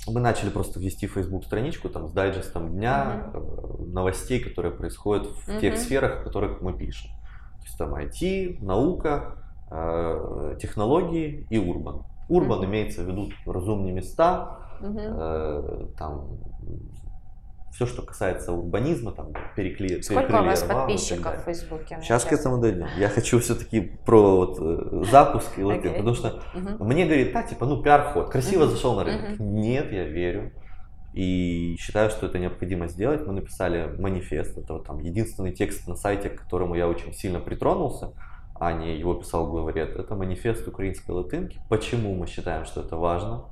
мы 0.07 0.21
начали 0.21 0.51
просто 0.51 0.81
вести 0.81 1.07
Facebook 1.07 1.45
страничку 1.45 1.89
там 1.89 2.09
с 2.09 2.13
дайджестом 2.13 2.71
дня 2.75 3.31
mm-hmm. 3.33 3.93
новостей, 3.93 4.41
которые 4.41 4.73
происходят 4.73 5.27
в 5.27 5.49
mm-hmm. 5.49 5.61
тех 5.61 5.77
сферах, 5.77 6.21
в 6.21 6.25
которых 6.25 6.61
мы 6.61 6.73
пишем. 6.73 7.11
То 7.59 7.65
есть 7.65 7.79
там 7.79 7.95
IT, 7.95 8.65
наука, 8.65 9.35
э, 9.71 10.57
технологии 10.61 11.47
и 11.51 11.59
урбан. 11.59 12.05
Урбан 12.29 12.61
mm-hmm. 12.61 12.67
имеется 12.67 13.03
в 13.03 13.09
виду 13.09 13.31
разумные 13.45 13.93
места, 13.93 14.59
mm-hmm. 14.81 15.17
э, 15.19 15.87
там 15.99 16.39
все, 17.73 17.87
что 17.87 18.03
касается 18.03 18.53
урбанизма, 18.53 19.13
там, 19.13 19.33
переклеить. 19.55 20.05
Сколько 20.05 20.41
у 20.41 20.45
вас 20.45 20.63
подписчиков 20.63 21.41
в 21.41 21.45
Фейсбуке? 21.45 21.99
Сейчас 22.03 22.25
к 22.25 22.33
этому 22.33 22.59
дойдем. 22.59 22.89
Я 22.99 23.09
хочу 23.09 23.39
все-таки 23.39 23.81
про 23.81 24.37
вот, 24.37 24.59
э, 24.61 25.05
запуск 25.11 25.59
и 25.59 25.63
LinkedIn, 25.63 25.83
okay. 25.83 25.97
потому 25.99 26.15
что 26.15 26.43
uh-huh. 26.55 26.83
мне 26.85 27.05
говорит, 27.05 27.33
да, 27.33 27.43
типа, 27.43 27.67
ну, 27.67 27.83
пиар-ход, 27.83 28.31
красиво 28.31 28.65
uh-huh. 28.65 28.71
зашел 28.71 28.97
на 28.97 29.05
рынок. 29.05 29.31
Uh-huh. 29.31 29.43
Нет, 29.43 29.93
я 29.93 30.05
верю. 30.05 30.53
И 31.15 31.77
считаю, 31.79 32.11
что 32.11 32.27
это 32.27 32.39
необходимо 32.39 32.87
сделать. 32.89 33.27
Мы 33.27 33.33
написали 33.33 33.95
манифест. 33.99 34.57
Это 34.59 34.75
вот, 34.75 34.87
там 34.87 35.01
единственный 35.01 35.53
текст 35.53 35.89
на 35.89 35.97
сайте, 35.97 36.31
к 36.31 36.43
которому 36.43 36.75
я 36.75 36.89
очень 36.89 37.13
сильно 37.13 37.41
притронулся, 37.41 38.13
а 38.55 38.73
не 38.73 38.97
его 38.97 39.15
писал 39.15 39.49
главред. 39.49 39.97
Это 39.97 40.15
манифест 40.15 40.69
украинской 40.69 41.11
латынки. 41.13 41.61
Почему 41.69 42.15
мы 42.15 42.27
считаем, 42.27 42.65
что 42.65 42.83
это 42.83 42.97
важно? 42.97 43.47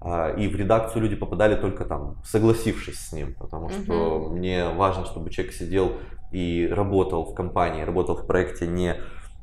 А, 0.00 0.30
и 0.30 0.48
в 0.48 0.56
редакцию 0.56 1.02
люди 1.02 1.16
попадали 1.16 1.56
только 1.56 1.84
там, 1.84 2.16
согласившись 2.24 2.98
с 2.98 3.12
ним, 3.12 3.34
потому 3.34 3.68
что 3.68 4.16
угу. 4.16 4.36
мне 4.36 4.68
важно, 4.70 5.04
чтобы 5.04 5.30
человек 5.30 5.54
сидел 5.54 5.92
и 6.32 6.68
работал 6.70 7.24
в 7.24 7.34
компании, 7.34 7.82
работал 7.82 8.16
в 8.16 8.26
проекте 8.26 8.66
не 8.66 8.96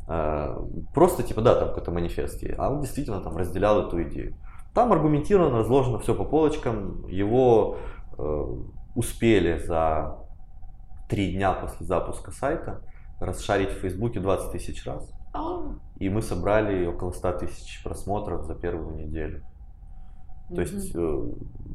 э, 0.08 0.58
просто 0.94 1.22
типа, 1.22 1.42
да, 1.42 1.56
там 1.56 1.70
какой-то 1.70 1.92
манифест, 1.92 2.44
а 2.58 2.72
он 2.72 2.82
действительно 2.82 3.22
там 3.22 3.38
разделял 3.38 3.88
эту 3.88 4.02
идею. 4.04 4.36
Там 4.74 4.92
аргументированно 4.92 5.60
разложено 5.60 6.00
все 6.00 6.16
по 6.16 6.24
полочкам, 6.24 7.06
его 7.08 7.78
э, 8.18 8.46
успели 8.96 9.60
за 9.60 10.18
три 11.08 11.34
дня 11.34 11.54
после 11.54 11.86
запуска 11.86 12.32
сайта 12.32 12.82
расшарить 13.20 13.70
в 13.70 13.80
Фейсбуке 13.82 14.20
20 14.20 14.52
тысяч 14.52 14.86
раз. 14.86 15.12
И 15.98 16.10
мы 16.10 16.22
собрали 16.22 16.86
около 16.86 17.12
100 17.12 17.32
тысяч 17.34 17.84
просмотров 17.84 18.46
за 18.46 18.56
первую 18.56 18.96
неделю. 18.96 19.44
То 20.54 20.62
есть, 20.62 20.96
э, 20.96 21.32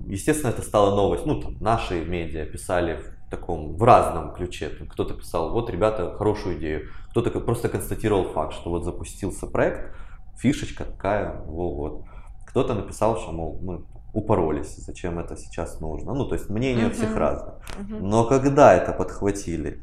естественно, 0.06 0.50
это 0.50 0.62
стало 0.62 0.96
новость. 0.96 1.26
Ну, 1.26 1.40
там, 1.40 1.56
наши 1.60 2.04
медиа 2.04 2.46
писали 2.46 2.96
в 2.96 3.30
таком, 3.30 3.76
в 3.76 3.82
разном 3.82 4.32
ключе. 4.32 4.68
Кто-то 4.68 5.14
писал, 5.14 5.52
вот, 5.52 5.70
ребята, 5.70 6.14
хорошую 6.16 6.58
идею. 6.58 6.88
Кто-то 7.10 7.30
просто 7.40 7.68
констатировал 7.68 8.24
факт, 8.24 8.54
что 8.54 8.70
вот 8.70 8.84
запустился 8.84 9.46
проект, 9.46 9.94
фишечка 10.38 10.84
такая, 10.84 11.42
вот. 11.46 12.04
Кто-то 12.46 12.74
написал, 12.74 13.18
что, 13.18 13.32
мол, 13.32 13.58
мы 13.62 13.84
упоролись, 14.12 14.76
зачем 14.76 15.18
это 15.18 15.36
сейчас 15.36 15.80
нужно. 15.80 16.14
Ну, 16.14 16.26
то 16.26 16.34
есть 16.34 16.50
мнения 16.50 16.86
у 16.86 16.90
всех 16.90 17.16
разные. 17.16 17.56
Мгм. 17.78 18.08
Но 18.08 18.24
когда 18.24 18.74
это 18.74 18.92
подхватили 18.92 19.82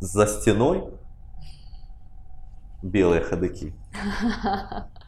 за 0.00 0.26
стеной 0.26 0.94
белые 2.82 3.22
ходоки, 3.22 3.74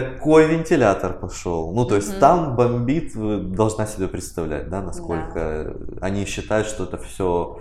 такой 0.00 0.48
вентилятор 0.48 1.12
пошел. 1.20 1.72
Ну, 1.72 1.84
то 1.84 1.94
есть 1.96 2.10
Мгм. 2.12 2.20
там 2.20 2.56
бомбит, 2.56 3.12
должна 3.52 3.86
себе 3.86 4.08
представлять, 4.08 4.68
да, 4.68 4.82
насколько 4.82 5.76
они 6.00 6.24
считают, 6.24 6.66
что 6.66 6.84
это 6.84 6.98
все 6.98 7.60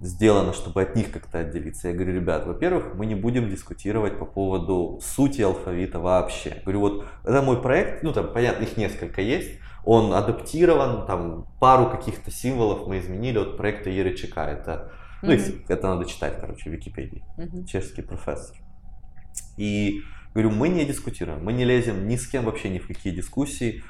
сделано, 0.00 0.52
чтобы 0.52 0.80
от 0.82 0.96
них 0.96 1.10
как-то 1.12 1.38
отделиться. 1.40 1.88
Я 1.88 1.94
говорю, 1.94 2.14
ребят, 2.14 2.46
во-первых, 2.46 2.94
мы 2.94 3.04
не 3.04 3.14
будем 3.16 3.50
дискутировать 3.50 4.18
по 4.18 4.24
поводу 4.24 5.00
сути 5.02 5.42
алфавита 5.42 5.98
вообще. 5.98 6.62
Говорю, 6.64 6.80
вот 6.80 7.04
это 7.24 7.42
мой 7.42 7.60
проект, 7.60 8.02
ну 8.02 8.12
там, 8.12 8.32
понятно, 8.32 8.62
их 8.64 8.76
несколько 8.76 9.20
есть, 9.20 9.58
он 9.84 10.12
адаптирован, 10.14 11.06
там 11.06 11.46
пару 11.60 11.90
каких-то 11.90 12.30
символов 12.30 12.86
мы 12.86 12.98
изменили 13.00 13.38
от 13.38 13.56
проекта 13.56 13.90
Еречика. 13.90 14.40
Это, 14.42 14.90
ну, 15.22 15.32
если- 15.32 15.64
это 15.68 15.88
надо 15.88 16.04
читать, 16.04 16.38
короче, 16.40 16.70
в 16.70 16.72
Википедии 16.72 17.24
Мгм. 17.36 17.64
чешский 17.66 18.02
профессор. 18.02 18.56
И 19.56 20.02
говорю, 20.34 20.50
мы 20.50 20.68
не 20.68 20.84
дискутируем, 20.84 21.44
мы 21.44 21.52
не 21.52 21.64
лезем 21.64 22.06
ни 22.08 22.16
с 22.16 22.26
кем 22.26 22.44
вообще 22.44 22.68
ни 22.68 22.78
в 22.78 22.86
какие 22.86 23.12
дискуссии. 23.14 23.82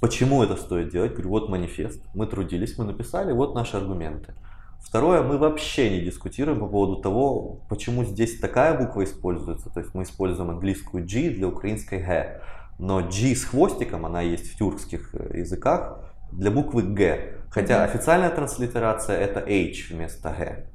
Почему 0.00 0.42
это 0.42 0.56
стоит 0.56 0.90
делать? 0.90 1.12
Говорю, 1.12 1.30
вот 1.30 1.48
манифест, 1.48 2.02
мы 2.14 2.26
трудились, 2.26 2.78
мы 2.78 2.84
написали, 2.84 3.32
вот 3.32 3.54
наши 3.54 3.76
аргументы. 3.76 4.34
Второе, 4.80 5.22
мы 5.22 5.36
вообще 5.36 5.90
не 5.90 6.00
дискутируем 6.00 6.60
по 6.60 6.66
поводу 6.68 7.02
того, 7.02 7.60
почему 7.68 8.04
здесь 8.04 8.38
такая 8.38 8.78
буква 8.78 9.04
используется. 9.04 9.68
То 9.68 9.80
есть 9.80 9.94
мы 9.94 10.04
используем 10.04 10.50
английскую 10.50 11.04
G 11.04 11.30
для 11.30 11.48
украинской 11.48 11.98
G. 11.98 12.40
Но 12.78 13.00
G 13.00 13.34
с 13.34 13.44
хвостиком, 13.44 14.06
она 14.06 14.20
есть 14.20 14.52
в 14.52 14.56
тюркских 14.56 15.14
э, 15.14 15.38
языках, 15.38 16.00
для 16.30 16.50
буквы 16.50 16.82
Г. 16.82 17.34
Хотя 17.50 17.82
Мгм. 17.82 17.84
официальная 17.84 18.30
транслитерация 18.30 19.18
это 19.18 19.40
H 19.40 19.90
вместо 19.90 20.30
Г. 20.30 20.66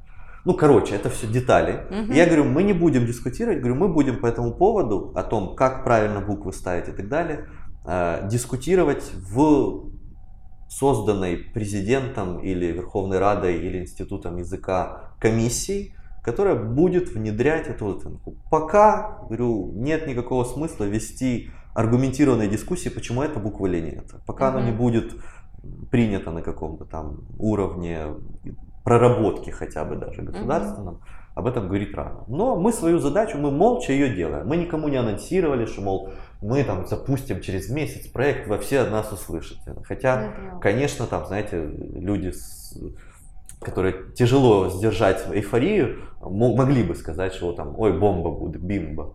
Ну, 0.46 0.54
короче, 0.54 0.96
это 0.96 1.10
все 1.10 1.28
детали. 1.28 1.86
И 2.10 2.16
я 2.16 2.26
говорю, 2.26 2.46
мы 2.46 2.64
не 2.64 2.74
будем 2.74 3.06
дискутировать, 3.06 3.60
говорю, 3.60 3.76
мы 3.76 3.88
будем 3.90 4.20
по 4.20 4.26
этому 4.28 4.54
поводу, 4.54 5.12
о 5.16 5.24
том, 5.24 5.56
как 5.56 5.84
правильно 5.84 6.20
буквы 6.20 6.52
ставить 6.54 6.88
и 6.88 6.92
так 6.92 7.08
далее, 7.10 7.48
э, 7.86 8.28
дискутировать 8.28 9.12
в 9.14 9.92
созданной 10.70 11.38
президентом 11.38 12.40
или 12.40 12.68
Верховной 12.68 13.20
Радой 13.20 13.58
или 13.58 13.80
Институтом 13.82 14.38
языка 14.38 15.14
комиссии, 15.20 15.94
которая 16.24 16.56
будет 16.56 17.10
внедрять 17.10 17.68
эту 17.68 17.90
оценку. 17.98 18.36
Пока, 18.50 19.20
говорю, 19.28 19.72
нет 19.76 20.08
никакого 20.08 20.44
смысла 20.44 20.86
вести 20.86 21.52
аргументированные 21.74 22.48
дискуссии, 22.50 22.90
почему 22.90 23.22
это 23.22 23.40
буква 23.40 23.68
или 23.68 23.82
нет. 23.82 24.06
Пока 24.26 24.50
оно 24.50 24.60
Мгм. 24.60 24.66
не 24.68 24.72
будет 24.74 25.14
принято 25.92 26.32
на 26.32 26.42
каком-то 26.42 26.86
там 26.86 27.22
уровне 27.38 28.08
проработки 28.84 29.50
хотя 29.50 29.86
бы 29.86 29.96
даже 29.96 30.22
государственном, 30.24 31.02
об 31.36 31.46
этом 31.48 31.68
говорить 31.68 31.94
рано. 31.96 32.24
Но 32.28 32.56
мы 32.58 32.74
свою 32.74 33.00
задачу, 33.00 33.38
мы 33.38 33.52
молча 33.52 33.94
ее 33.94 34.14
делаем. 34.14 34.48
Мы 34.48 34.58
никому 34.58 34.90
не 34.90 34.98
анонсировали, 34.98 35.66
что, 35.66 35.82
мол, 35.82 36.10
мы 36.42 36.64
там 36.64 36.86
запустим 36.88 37.40
через 37.42 37.70
месяц 37.70 38.08
проект, 38.08 38.48
вы 38.48 38.58
все 38.58 38.80
от 38.82 38.92
нас 38.92 39.12
услышите. 39.14 39.76
Хотя, 39.86 40.22
Я 40.24 40.32
поняла. 40.32 40.60
конечно, 40.60 41.06
там, 41.08 41.26
знаете, 41.26 41.64
люди, 41.94 42.32
с- 42.32 42.78
которые 43.62 44.12
тяжело 44.16 44.70
сдержать 44.70 45.26
эйфорию, 45.32 46.00
мо- 46.22 46.56
могли 46.56 46.84
бы 46.84 46.96
сказать, 46.96 47.34
что 47.34 47.54
там, 47.54 47.80
ой, 47.80 47.98
бомба 47.98 48.32
будет, 48.32 48.62
бимба. 48.62 49.14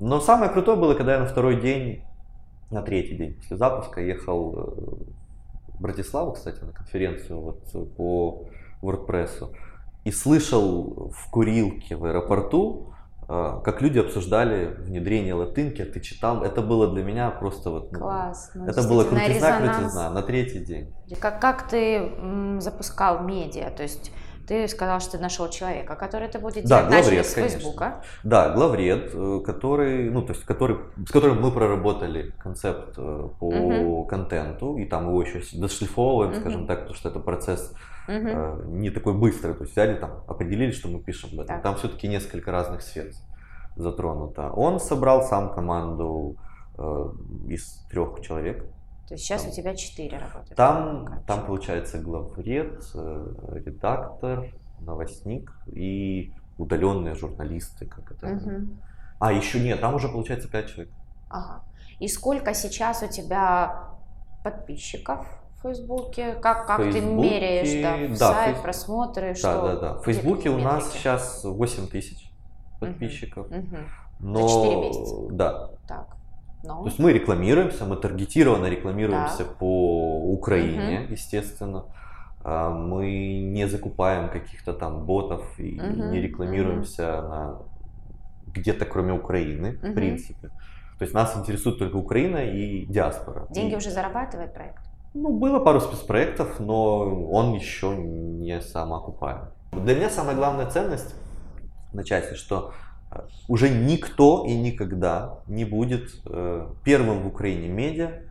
Но 0.00 0.20
самое 0.20 0.50
крутое 0.50 0.78
было, 0.78 0.94
когда 0.94 1.14
я 1.14 1.20
на 1.20 1.26
второй 1.26 1.60
день, 1.60 2.04
на 2.70 2.82
третий 2.82 3.16
день 3.16 3.34
после 3.34 3.56
запуска 3.58 4.00
ехал 4.00 4.54
э, 4.56 4.62
в 5.74 5.82
Братиславу, 5.82 6.32
кстати, 6.32 6.62
на 6.62 6.72
конференцию 6.72 7.40
вот 7.40 7.60
э, 7.74 7.84
по 7.96 8.44
WordPress, 8.82 9.52
и 10.04 10.10
слышал 10.12 11.12
в 11.14 11.30
курилке 11.30 11.96
в 11.96 12.04
аэропорту, 12.04 12.92
э, 13.28 13.60
как 13.64 13.82
люди 13.82 13.98
обсуждали 13.98 14.74
внедрение 14.78 15.34
латынки, 15.34 15.82
а 15.82 15.86
ты 15.86 16.00
читал, 16.00 16.42
это 16.42 16.62
было 16.62 16.92
для 16.92 17.04
меня 17.04 17.30
просто 17.30 17.70
вот... 17.70 17.92
ну, 17.92 17.98
Класс. 17.98 18.50
Ну, 18.54 18.66
Это 18.66 18.82
было 18.88 19.04
крутизна, 19.04 19.34
резонанс. 19.34 19.76
крутизна, 19.76 20.10
на 20.10 20.22
третий 20.22 20.60
день. 20.60 20.94
Как, 21.20 21.40
как 21.40 21.68
ты 21.68 21.96
м, 21.96 22.60
запускал 22.60 23.22
медиа? 23.22 23.70
То 23.70 23.82
есть 23.82 24.10
ты 24.50 24.66
сказал, 24.66 24.98
что 24.98 25.12
ты 25.12 25.18
нашел 25.18 25.48
человека, 25.48 25.94
который 25.94 26.26
это 26.26 26.40
будет 26.40 26.64
Да, 26.66 26.78
делать. 26.80 26.90
Начали 26.90 27.04
главред, 27.14 27.26
с 27.26 27.34
конечно. 27.34 27.58
Фейсбука. 27.60 28.02
Да, 28.24 28.50
главред, 28.50 29.10
э, 29.14 29.40
который, 29.46 30.10
ну, 30.10 30.22
то 30.22 30.32
есть, 30.32 30.44
который, 30.44 30.76
с 31.06 31.10
которым 31.12 31.40
мы 31.40 31.52
проработали 31.52 32.32
концепт 32.36 32.94
э, 32.98 33.28
по 33.38 33.52
Мгм. 33.52 34.06
контенту, 34.08 34.76
и 34.76 34.86
там 34.86 35.06
его 35.06 35.22
еще 35.22 35.40
дошлифовываем, 35.56 36.32
Мгм. 36.32 36.40
скажем 36.40 36.66
так, 36.66 36.78
потому 36.80 36.96
что 36.96 37.08
это 37.10 37.20
процесс 37.20 37.72
э, 38.08 38.62
не 38.66 38.90
такой 38.90 39.14
быстрый. 39.14 39.54
То 39.54 39.60
есть 39.62 39.72
взяли 39.72 39.94
там, 39.94 40.24
определили, 40.26 40.72
что 40.72 40.88
мы 40.88 40.98
пишем 40.98 41.30
об 41.32 41.40
этом. 41.44 41.46
Так. 41.46 41.62
Там 41.62 41.76
все-таки 41.76 42.08
несколько 42.08 42.50
разных 42.50 42.82
сфер 42.82 43.12
затронуто. 43.76 44.50
Он 44.50 44.80
собрал 44.80 45.22
сам 45.22 45.54
команду 45.54 46.36
из 47.46 47.86
трех 47.90 48.20
человек. 48.20 48.64
То 49.10 49.14
есть 49.14 49.24
сейчас 49.24 49.42
Там. 49.42 49.50
у 49.50 49.54
тебя 49.54 49.74
четыре 49.74 50.18
работают. 50.18 50.54
Там, 50.54 51.24
там 51.26 51.44
получается 51.44 51.98
главред, 51.98 52.80
э, 52.94 53.34
редактор, 53.66 54.46
новостник 54.78 55.52
и 55.66 56.32
удаленные 56.58 57.16
журналисты, 57.16 57.86
как 57.86 58.12
это. 58.12 58.28
Мгм. 58.28 58.80
А, 59.18 59.32
еще 59.32 59.58
нет, 59.58 59.80
там 59.80 59.96
уже 59.96 60.08
получается 60.08 60.48
5 60.48 60.68
человек. 60.68 60.94
Ага. 61.28 61.64
И 61.98 62.06
сколько 62.06 62.54
сейчас 62.54 63.02
у 63.02 63.08
тебя 63.08 63.88
подписчиков 64.44 65.26
в 65.58 65.62
Фейсбуке? 65.62 66.34
Как, 66.34 66.68
как 66.68 66.76
ты 66.76 66.92
Фейсбуке, 66.92 67.30
меряешь, 67.30 67.82
да, 67.82 68.14
в 68.14 68.16
да, 68.16 68.32
сайт, 68.32 68.54
Фейс- 68.54 68.62
просмотры, 68.62 69.28
Да, 69.30 69.34
что? 69.34 69.62
да, 69.62 69.76
да. 69.76 69.94
В 69.94 70.04
Фейсбуке 70.04 70.50
у 70.50 70.58
нас 70.58 70.92
сейчас 70.92 71.42
8 71.42 71.88
тысяч 71.88 72.30
подписчиков. 72.78 73.50
Мгм. 73.50 73.88
Но, 74.20 74.46
четыре 74.46 74.76
месяца. 74.88 75.16
Да. 75.32 75.70
Так. 75.88 76.16
Ну, 76.62 76.82
То 76.82 76.86
есть 76.86 76.98
мы 76.98 77.12
рекламируемся, 77.12 77.84
мы 77.84 77.96
таргетированно 77.96 78.66
рекламируемся 78.66 79.44
Так. 79.44 79.56
по 79.56 80.20
Украине, 80.32 81.06
естественно. 81.10 81.84
А, 82.42 82.70
Мы 82.70 83.40
не 83.40 83.68
закупаем 83.68 84.28
каких-то 84.30 84.72
там 84.72 85.04
ботов 85.06 85.42
и 85.58 85.80
Мгм, 85.80 86.10
не 86.12 86.20
рекламируемся 86.20 87.22
на 87.22 87.58
где-то 88.46 88.84
кроме 88.84 89.12
Украины, 89.12 89.72
в 89.78 89.84
Мгм. 89.84 89.94
принципе. 89.94 90.48
То 90.98 91.04
есть 91.04 91.14
нас 91.14 91.36
интересует 91.36 91.78
только 91.78 91.96
Украина 91.96 92.38
и 92.38 92.84
диаспора. 92.86 93.46
деньги 93.50 93.74
И, 93.74 93.76
уже 93.76 93.90
зарабатывает 93.90 94.52
проект? 94.54 94.78
Ну, 95.14 95.30
было 95.38 95.58
пару 95.60 95.80
спецпроектов, 95.80 96.60
но 96.60 96.98
он 97.30 97.54
еще 97.54 97.96
не 97.96 98.60
самоокупаем. 98.60 99.40
Для 99.72 99.94
меня 99.94 100.10
самая 100.10 100.36
главная 100.36 100.66
ценность 100.70 101.14
на 101.92 102.04
часе, 102.04 102.34
что 102.34 102.72
уже 103.48 103.68
никто 103.68 104.44
и 104.46 104.54
никогда 104.54 105.40
не 105.46 105.64
будет 105.64 106.10
э, 106.26 106.68
первым 106.84 107.22
в 107.22 107.26
Украине 107.26 107.68
медиа, 107.68 108.22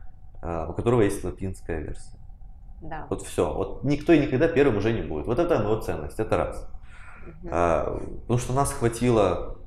э, 0.41 0.67
у 0.69 0.73
которого 0.73 1.01
есть 1.01 1.23
латинская 1.23 1.81
версия. 1.81 2.17
Да. 2.81 3.05
Вот 3.09 3.23
все. 3.23 3.53
Вот 3.53 3.83
никто 3.83 4.13
и 4.13 4.19
никогда 4.19 4.47
первым 4.47 4.77
уже 4.77 4.93
не 4.93 5.01
будет. 5.01 5.25
Вот 5.25 5.37
это 5.39 5.55
его 5.55 5.79
ценность, 5.81 6.19
это 6.19 6.37
раз. 6.37 6.69
Мгм. 7.25 7.49
А, 7.51 7.99
потому 8.21 8.39
что 8.39 8.53
нас 8.53 8.71
хватило 8.71 9.57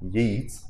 яиц 0.00 0.64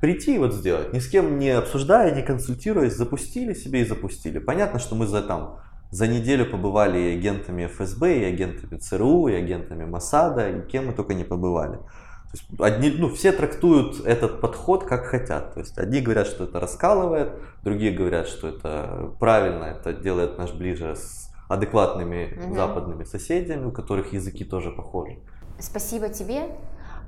прийти 0.00 0.36
и 0.36 0.38
вот 0.38 0.54
сделать, 0.54 0.92
ни 0.92 0.98
с 0.98 1.08
кем 1.08 1.38
не 1.38 1.50
обсуждая, 1.50 2.14
не 2.14 2.22
консультируясь, 2.22 2.94
запустили 2.94 3.52
себе 3.54 3.82
и 3.82 3.84
запустили. 3.84 4.38
Понятно, 4.38 4.78
что 4.78 4.94
мы 4.94 5.06
за 5.06 5.22
там 5.22 5.60
за 5.90 6.06
неделю 6.06 6.46
побывали 6.50 6.98
и 6.98 7.16
агентами 7.18 7.66
ФСБ, 7.66 8.20
и 8.20 8.24
агентами 8.24 8.78
ЦРУ, 8.78 9.28
и 9.28 9.34
агентами 9.34 9.84
Масада, 9.84 10.48
и 10.50 10.60
кем 10.68 10.86
мы 10.86 10.92
только 10.92 11.14
не 11.14 11.24
побывали. 11.24 11.76
То 11.76 12.36
есть 12.36 12.60
одни, 12.60 12.90
ну, 12.96 13.08
все 13.08 13.32
трактуют 13.32 14.06
этот 14.06 14.40
подход 14.40 14.84
как 14.84 15.04
хотят. 15.06 15.54
То 15.54 15.60
есть 15.60 15.76
одни 15.78 16.00
говорят, 16.00 16.28
что 16.28 16.44
это 16.44 16.60
раскалывает, 16.60 17.32
другие 17.64 17.90
говорят, 17.92 18.28
что 18.28 18.48
это 18.48 19.10
правильно, 19.18 19.64
это 19.64 19.92
делает 19.92 20.38
нас 20.38 20.52
ближе 20.52 20.94
с 20.94 21.28
адекватными 21.48 22.38
Мгм. 22.46 22.54
западными 22.54 23.02
соседями, 23.04 23.64
у 23.66 23.72
которых 23.72 24.12
языки 24.12 24.44
тоже 24.44 24.70
похожи. 24.70 25.18
Спасибо 25.58 26.08
тебе. 26.08 26.42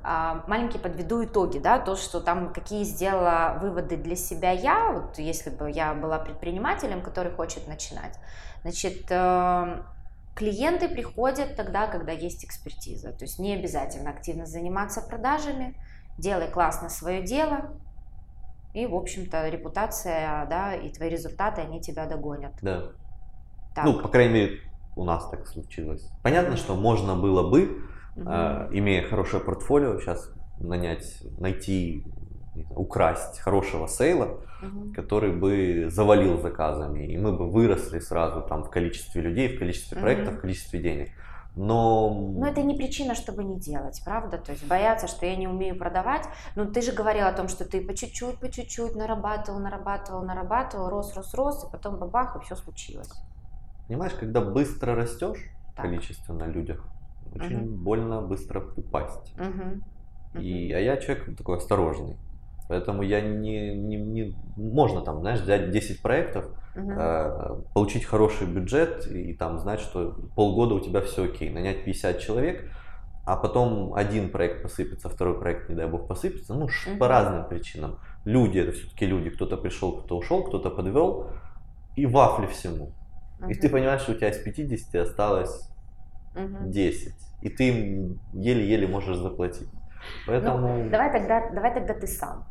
А, 0.04 0.44
Маленький 0.48 0.78
подведу 0.78 1.24
итоги, 1.24 1.58
да, 1.58 1.78
то, 1.78 1.94
что 1.96 2.20
там 2.20 2.52
какие 2.52 2.84
сделала 2.84 3.58
выводы 3.60 3.96
для 3.96 4.16
себя 4.16 4.50
я, 4.50 4.92
вот 4.92 5.18
если 5.18 5.50
бы 5.50 5.70
я 5.70 5.94
была 5.94 6.18
предпринимателем, 6.18 7.02
который 7.02 7.32
хочет 7.32 7.68
начинать. 7.68 8.18
Значит, 8.62 9.06
э, 9.10 9.82
клиенты 10.34 10.88
приходят 10.88 11.56
тогда, 11.56 11.86
когда 11.86 12.12
есть 12.12 12.44
экспертиза, 12.44 13.12
то 13.12 13.24
есть 13.24 13.38
не 13.38 13.54
обязательно 13.54 14.10
активно 14.10 14.46
заниматься 14.46 15.02
продажами, 15.02 15.76
делай 16.18 16.48
классно 16.48 16.88
свое 16.88 17.22
дело, 17.22 17.70
и, 18.74 18.86
в 18.86 18.94
общем-то, 18.94 19.48
репутация, 19.48 20.46
да, 20.46 20.74
и 20.74 20.90
твои 20.90 21.10
результаты, 21.10 21.60
они 21.60 21.80
тебя 21.80 22.06
догонят. 22.06 22.54
Да. 22.62 22.92
Так. 23.74 23.84
Ну, 23.84 24.00
по 24.00 24.08
крайней 24.08 24.32
мере, 24.32 24.60
у 24.96 25.04
нас 25.04 25.28
так 25.28 25.46
случилось. 25.46 26.08
Понятно, 26.22 26.56
что 26.56 26.74
можно 26.74 27.14
было 27.14 27.48
бы, 27.48 27.84
Э, 28.16 28.68
имея 28.72 29.02
хорошее 29.08 29.42
портфолио, 29.42 29.98
сейчас 29.98 30.30
нанять, 30.58 31.22
найти 31.38 32.04
украсть 32.76 33.38
хорошего 33.40 33.86
сейла, 33.86 34.38
Мгм. 34.60 34.92
который 34.94 35.32
бы 35.32 35.86
завалил 35.90 36.38
заказами, 36.40 37.06
и 37.06 37.16
мы 37.18 37.32
бы 37.32 37.50
выросли 37.50 37.98
сразу 37.98 38.42
там 38.42 38.62
в 38.64 38.70
количестве 38.70 39.22
людей, 39.22 39.56
в 39.56 39.58
количестве 39.58 39.98
проектов, 39.98 40.34
в 40.34 40.40
количестве 40.40 40.80
денег. 40.80 41.08
Но, 41.54 42.10
Но 42.38 42.46
это 42.46 42.62
не 42.62 42.74
причина, 42.74 43.14
чтобы 43.14 43.44
не 43.44 43.58
делать, 43.58 44.00
правда? 44.04 44.38
То 44.38 44.52
есть 44.52 44.66
бояться, 44.66 45.06
что 45.06 45.26
я 45.26 45.36
не 45.36 45.46
умею 45.48 45.76
продавать. 45.76 46.26
Ну, 46.56 46.64
ты 46.66 46.80
же 46.80 46.92
говорил 46.92 47.26
о 47.26 47.32
том, 47.32 47.48
что 47.48 47.64
ты 47.66 47.82
по 47.86 47.94
чуть-чуть, 47.94 48.38
по 48.38 48.48
чуть-чуть 48.50 48.94
нарабатывал, 48.96 49.58
нарабатывал, 49.60 50.22
нарабатывал, 50.24 50.88
рос, 50.88 51.14
рос, 51.14 51.34
рос, 51.34 51.64
и 51.64 51.70
потом 51.70 51.98
бабах, 51.98 52.36
и 52.36 52.44
все 52.44 52.56
случилось. 52.56 53.10
понимаешь, 53.88 54.14
когда 54.18 54.40
быстро 54.40 54.94
растешь 54.94 55.40
Так. 55.76 55.84
количественно 55.86 56.44
людях, 56.44 56.86
очень 57.34 57.58
Мгм. 57.58 57.84
больно 57.84 58.20
быстро 58.22 58.64
упасть. 58.76 59.34
Мгм. 59.36 59.82
И, 60.40 60.72
а 60.72 60.78
я 60.78 60.96
человек 60.96 61.36
такой 61.36 61.58
осторожный. 61.58 62.16
Поэтому 62.68 63.02
я 63.02 63.20
не, 63.20 63.74
не, 63.74 63.96
не... 63.96 64.36
Можно 64.56 65.02
там, 65.02 65.20
знаешь, 65.20 65.40
взять 65.40 65.70
10 65.70 66.00
проектов, 66.00 66.46
Мгм. 66.74 66.90
э, 66.98 67.60
получить 67.74 68.04
хороший 68.04 68.46
бюджет 68.46 69.06
и, 69.06 69.34
там 69.34 69.58
знать, 69.58 69.80
что 69.80 70.16
полгода 70.36 70.74
у 70.74 70.80
тебя 70.80 71.00
все 71.02 71.24
окей. 71.24 71.50
Нанять 71.50 71.84
50 71.84 72.18
человек, 72.20 72.70
а 73.26 73.36
потом 73.36 73.92
один 73.94 74.30
проект 74.30 74.62
посыпется, 74.62 75.08
второй 75.10 75.38
проект, 75.38 75.68
не 75.68 75.74
дай 75.74 75.86
бог, 75.86 76.08
посыпется. 76.08 76.54
Ну, 76.54 76.68
Мгм. 76.86 76.98
по 76.98 77.08
разным 77.08 77.46
причинам. 77.46 77.98
Люди, 78.24 78.58
это 78.58 78.72
все-таки 78.72 79.04
люди. 79.06 79.28
Кто-то 79.30 79.56
пришел, 79.58 79.92
кто-то 79.98 80.16
ушел, 80.16 80.44
кто-то 80.44 80.70
подвел. 80.70 81.26
И 81.94 82.06
вафли 82.06 82.46
всему. 82.46 82.92
И 83.48 83.54
ты 83.54 83.68
понимаешь, 83.68 84.02
что 84.02 84.12
у 84.12 84.14
тебя 84.14 84.30
из 84.30 84.38
50 84.38 84.94
осталось 85.02 85.68
Мгм. 86.34 86.70
10. 86.70 87.14
И 87.42 87.48
ты 87.48 87.68
им 87.68 88.20
еле-еле 88.32 88.86
можешь 88.86 89.16
заплатить. 89.16 89.68
Поэтому... 90.26 90.84
Ну, 90.84 90.90
давай 90.90 91.12
тогда, 91.12 91.50
давай 91.50 91.74
тогда 91.74 91.94
ты 91.94 92.06
сам. 92.06 92.44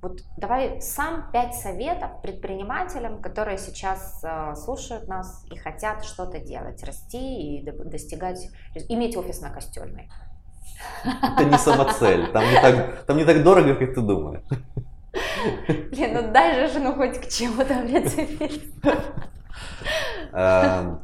Вот 0.00 0.20
давай 0.36 0.80
сам 0.80 1.30
пять 1.32 1.54
советов 1.54 2.22
предпринимателям, 2.22 3.20
которые 3.20 3.58
сейчас 3.58 4.22
э, 4.22 4.54
слушают 4.54 5.08
нас 5.08 5.44
и 5.50 5.56
хотят 5.56 6.04
что-то 6.04 6.38
делать, 6.38 6.84
расти 6.84 7.56
и 7.58 7.64
до- 7.64 7.84
достигать, 7.84 8.48
иметь 8.88 9.16
офис 9.16 9.40
на 9.40 9.50
Костельной. 9.50 10.08
Это 11.04 11.44
не 11.44 11.58
самоцель. 11.58 12.30
Там 12.32 12.44
не 12.44 12.60
так, 12.60 13.04
там 13.06 13.16
не 13.16 13.24
так 13.24 13.42
дорого, 13.42 13.74
как 13.74 13.94
ты 13.94 14.00
думаешь. 14.00 14.44
Блин, 15.90 16.14
ну 16.14 16.32
дай 16.32 16.68
же 16.68 16.78
ну 16.78 16.94
хоть 16.94 17.18
к 17.20 17.28
чему-то, 17.28 17.74
Эм, 20.32 21.00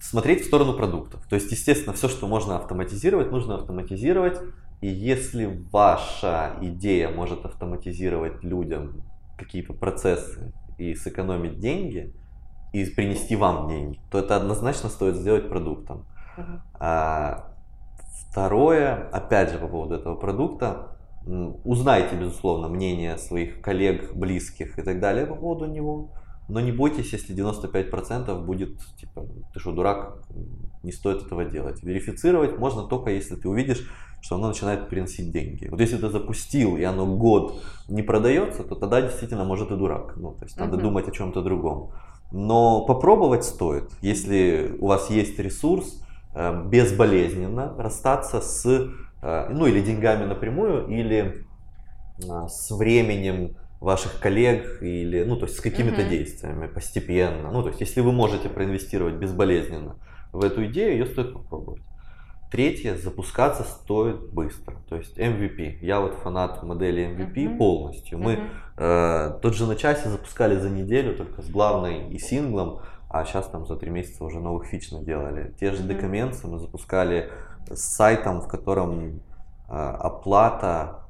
Смотреть 0.00 0.42
в 0.42 0.46
сторону 0.46 0.74
продуктов. 0.74 1.26
То 1.28 1.34
есть, 1.34 1.50
естественно, 1.50 1.92
все, 1.94 2.08
что 2.08 2.26
можно 2.26 2.56
автоматизировать, 2.56 3.30
нужно 3.30 3.56
автоматизировать. 3.56 4.38
И 4.80 4.88
если 4.88 5.64
ваша 5.70 6.56
идея 6.60 7.08
может 7.10 7.44
автоматизировать 7.44 8.42
людям 8.42 9.02
какие-то 9.38 9.72
процессы 9.72 10.52
и 10.78 10.94
сэкономить 10.94 11.58
деньги, 11.58 12.14
и 12.72 12.84
принести 12.86 13.36
вам 13.36 13.68
деньги, 13.68 14.00
то 14.10 14.18
это 14.18 14.36
однозначно 14.36 14.88
стоит 14.88 15.16
сделать 15.16 15.48
продуктом. 15.48 16.06
Мгм. 16.38 16.62
А, 16.80 17.52
Второе, 18.32 19.10
опять 19.12 19.50
же 19.50 19.58
по 19.58 19.68
поводу 19.68 19.94
этого 19.94 20.14
продукта, 20.14 20.96
узнайте, 21.64 22.16
безусловно, 22.16 22.68
мнение 22.68 23.18
своих 23.18 23.60
коллег, 23.60 24.14
близких 24.14 24.78
и 24.78 24.82
так 24.82 25.00
далее 25.00 25.26
по 25.26 25.34
поводу 25.34 25.66
него, 25.66 26.12
но 26.52 26.60
не 26.60 26.70
бойтесь, 26.70 27.12
если 27.14 27.34
95% 27.34 28.44
будет, 28.44 28.78
типа, 29.00 29.26
ты 29.54 29.58
что, 29.58 29.72
дурак, 29.72 30.18
не 30.82 30.92
стоит 30.92 31.22
этого 31.24 31.46
делать. 31.46 31.82
Верифицировать 31.82 32.58
можно 32.58 32.82
только, 32.82 33.10
если 33.10 33.36
ты 33.36 33.48
увидишь, 33.48 33.88
что 34.20 34.36
оно 34.36 34.48
начинает 34.48 34.88
приносить 34.88 35.32
деньги. 35.32 35.68
Вот 35.68 35.80
если 35.80 35.96
ты 35.96 36.10
запустил, 36.10 36.76
и 36.76 36.82
оно 36.82 37.06
год 37.06 37.62
не 37.88 38.02
продается, 38.02 38.64
то 38.64 38.74
тогда 38.74 39.00
действительно 39.00 39.44
может 39.44 39.70
и 39.70 39.76
дурак. 39.76 40.14
Ну, 40.16 40.32
то 40.32 40.44
есть 40.44 40.58
надо 40.58 40.74
Мгм. 40.74 40.82
думать 40.82 41.08
о 41.08 41.10
чем-то 41.12 41.40
другом. 41.42 41.92
Но 42.30 42.84
попробовать 42.84 43.44
стоит, 43.44 43.90
если 44.02 44.76
у 44.78 44.88
вас 44.88 45.08
есть 45.10 45.38
ресурс, 45.38 46.04
э, 46.34 46.64
безболезненно 46.66 47.74
расстаться 47.78 48.42
с, 48.42 48.66
э, 49.22 49.48
ну 49.50 49.66
или 49.66 49.80
деньгами 49.80 50.26
напрямую, 50.26 50.86
или 50.88 51.46
э, 52.18 52.46
с 52.48 52.70
временем 52.70 53.56
ваших 53.82 54.20
коллег, 54.20 54.80
или, 54.80 55.24
ну 55.24 55.36
то 55.36 55.46
есть 55.46 55.58
с 55.58 55.60
какими-то 55.60 56.02
Мгм. 56.02 56.10
действиями 56.10 56.66
постепенно. 56.68 57.50
Ну 57.50 57.62
то 57.62 57.68
есть 57.68 57.80
если 57.80 58.00
вы 58.00 58.12
можете 58.12 58.48
проинвестировать 58.48 59.14
безболезненно 59.14 59.96
в 60.32 60.42
эту 60.44 60.66
идею, 60.66 60.92
ее 60.92 61.06
стоит 61.06 61.32
попробовать. 61.32 61.82
Третье, 62.50 62.96
запускаться 62.96 63.64
стоит 63.64 64.30
быстро. 64.32 64.76
То 64.88 64.96
есть 64.96 65.18
MVP. 65.18 65.78
Я 65.80 66.00
вот 66.00 66.14
фанат 66.14 66.62
модели 66.62 67.02
MVP 67.02 67.48
Мгм. 67.48 67.58
полностью. 67.58 68.18
Мы 68.18 68.36
Мгм. 68.36 68.48
Э, 68.78 69.38
тот 69.42 69.54
же 69.54 69.66
на 69.66 69.76
часе 69.76 70.08
запускали 70.08 70.56
за 70.56 70.70
неделю 70.70 71.14
только 71.14 71.42
с 71.42 71.50
главной 71.50 72.08
и 72.08 72.18
синглом, 72.18 72.80
а 73.10 73.24
сейчас 73.24 73.46
там 73.48 73.66
за 73.66 73.76
три 73.76 73.90
месяца 73.90 74.24
уже 74.24 74.40
новых 74.40 74.66
фич 74.66 74.90
наделали. 74.92 75.54
Те 75.60 75.72
же 75.72 75.82
Мгм. 75.82 75.88
декаменсы 75.88 76.46
мы 76.46 76.58
запускали 76.58 77.30
с 77.70 77.80
сайтом, 77.80 78.40
в 78.40 78.48
котором 78.48 79.20
э, 79.68 79.74
оплата, 79.74 81.01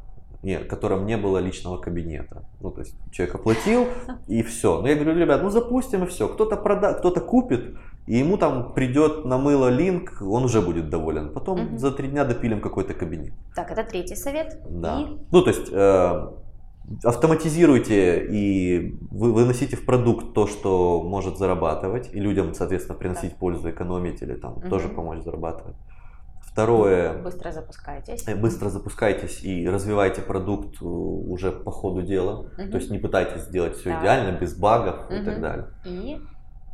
не, 0.42 0.58
в 0.58 0.66
котором 0.66 1.06
не 1.06 1.16
было 1.16 1.38
личного 1.38 1.78
кабинета. 1.78 2.44
Ну, 2.60 2.70
то 2.70 2.80
есть 2.80 2.94
человек 3.12 3.34
оплатил 3.36 3.86
и 4.26 4.42
все. 4.42 4.80
Но 4.80 4.88
я 4.88 4.94
говорю, 4.96 5.18
ребят, 5.18 5.42
ну 5.42 5.50
запустим 5.50 6.02
и 6.04 6.06
все. 6.06 6.28
Кто-то 6.28 6.56
прода, 6.56 6.94
кто-то 6.94 7.20
купит, 7.20 7.76
и 8.06 8.18
ему 8.18 8.36
там 8.36 8.72
придет 8.74 9.24
на 9.24 9.38
мыло 9.38 9.68
линк, 9.68 10.20
он 10.20 10.44
уже 10.44 10.60
будет 10.60 10.90
доволен. 10.90 11.32
Потом 11.32 11.60
Мгм. 11.60 11.78
за 11.78 11.92
три 11.92 12.08
дня 12.08 12.24
допилим 12.24 12.60
какой-то 12.60 12.92
кабинет. 12.94 13.32
Так, 13.54 13.70
это 13.70 13.84
третий 13.84 14.16
совет. 14.16 14.60
Да. 14.68 15.00
И 15.02 15.06
Ну, 15.30 15.42
то 15.42 15.50
есть 15.50 15.68
э, 15.72 16.28
автоматизируйте 17.04 18.26
и 18.30 18.98
вы 19.10 19.32
выносите 19.32 19.76
в 19.76 19.84
продукт 19.86 20.34
то, 20.34 20.46
что 20.46 21.02
может 21.02 21.38
зарабатывать, 21.38 22.10
и 22.12 22.18
людям, 22.20 22.54
соответственно, 22.54 22.98
приносить 22.98 23.36
пользу, 23.36 23.70
экономить 23.70 24.22
или 24.22 24.34
там 24.34 24.54
Мгм. 24.54 24.70
тоже 24.70 24.88
помочь 24.88 25.22
зарабатывать. 25.22 25.76
Второе, 26.52 27.22
быстро 27.22 27.50
запускаетесь. 27.50 28.28
э, 28.28 28.36
быстро 28.36 28.68
запускайтесь 28.68 29.42
и 29.42 29.66
развивайте 29.66 30.20
продукт 30.20 30.82
э, 30.82 30.84
уже 30.84 31.50
по 31.50 31.70
ходу 31.70 32.02
дела. 32.02 32.50
Мгм. 32.58 32.70
То 32.70 32.76
есть 32.76 32.90
не 32.90 32.98
пытайтесь 32.98 33.42
сделать 33.44 33.74
все 33.76 33.90
Так. 33.90 34.02
идеально, 34.02 34.38
без 34.38 34.54
багов 34.58 35.10
и 35.10 35.24
так 35.24 35.40
далее. 35.40 35.68
И 35.86 36.20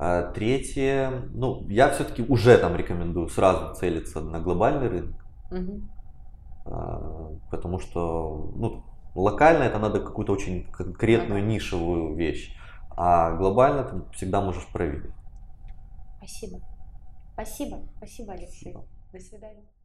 А 0.01 0.31
третье, 0.33 1.23
ну, 1.33 1.67
я 1.69 1.91
все-таки 1.91 2.23
уже 2.23 2.57
там 2.59 2.77
рекомендую 2.77 3.29
сразу 3.29 3.75
целиться 3.75 4.21
на 4.21 4.41
глобальный 4.41 4.89
рынок. 4.89 5.25
Мгм. 5.51 5.91
А, 6.67 7.31
потому 7.51 7.79
что 7.81 8.53
ну, 8.57 8.85
локально 9.15 9.63
это 9.65 9.79
надо 9.79 10.01
какую-то 10.01 10.33
очень 10.33 10.71
конкретную 10.71 11.41
Ага. 11.41 11.49
нишевую 11.49 12.15
вещь, 12.15 12.57
а 12.97 13.37
глобально 13.37 13.85
ты 13.85 14.17
всегда 14.17 14.41
можешь 14.41 14.67
проверить. 14.73 15.13
Спасибо. 16.19 16.61
Спасибо. 17.33 17.79
Спасибо, 17.97 18.33
Алексей. 18.33 18.73
Спасибо. 18.73 18.85
До 19.13 19.21
свидания. 19.21 19.78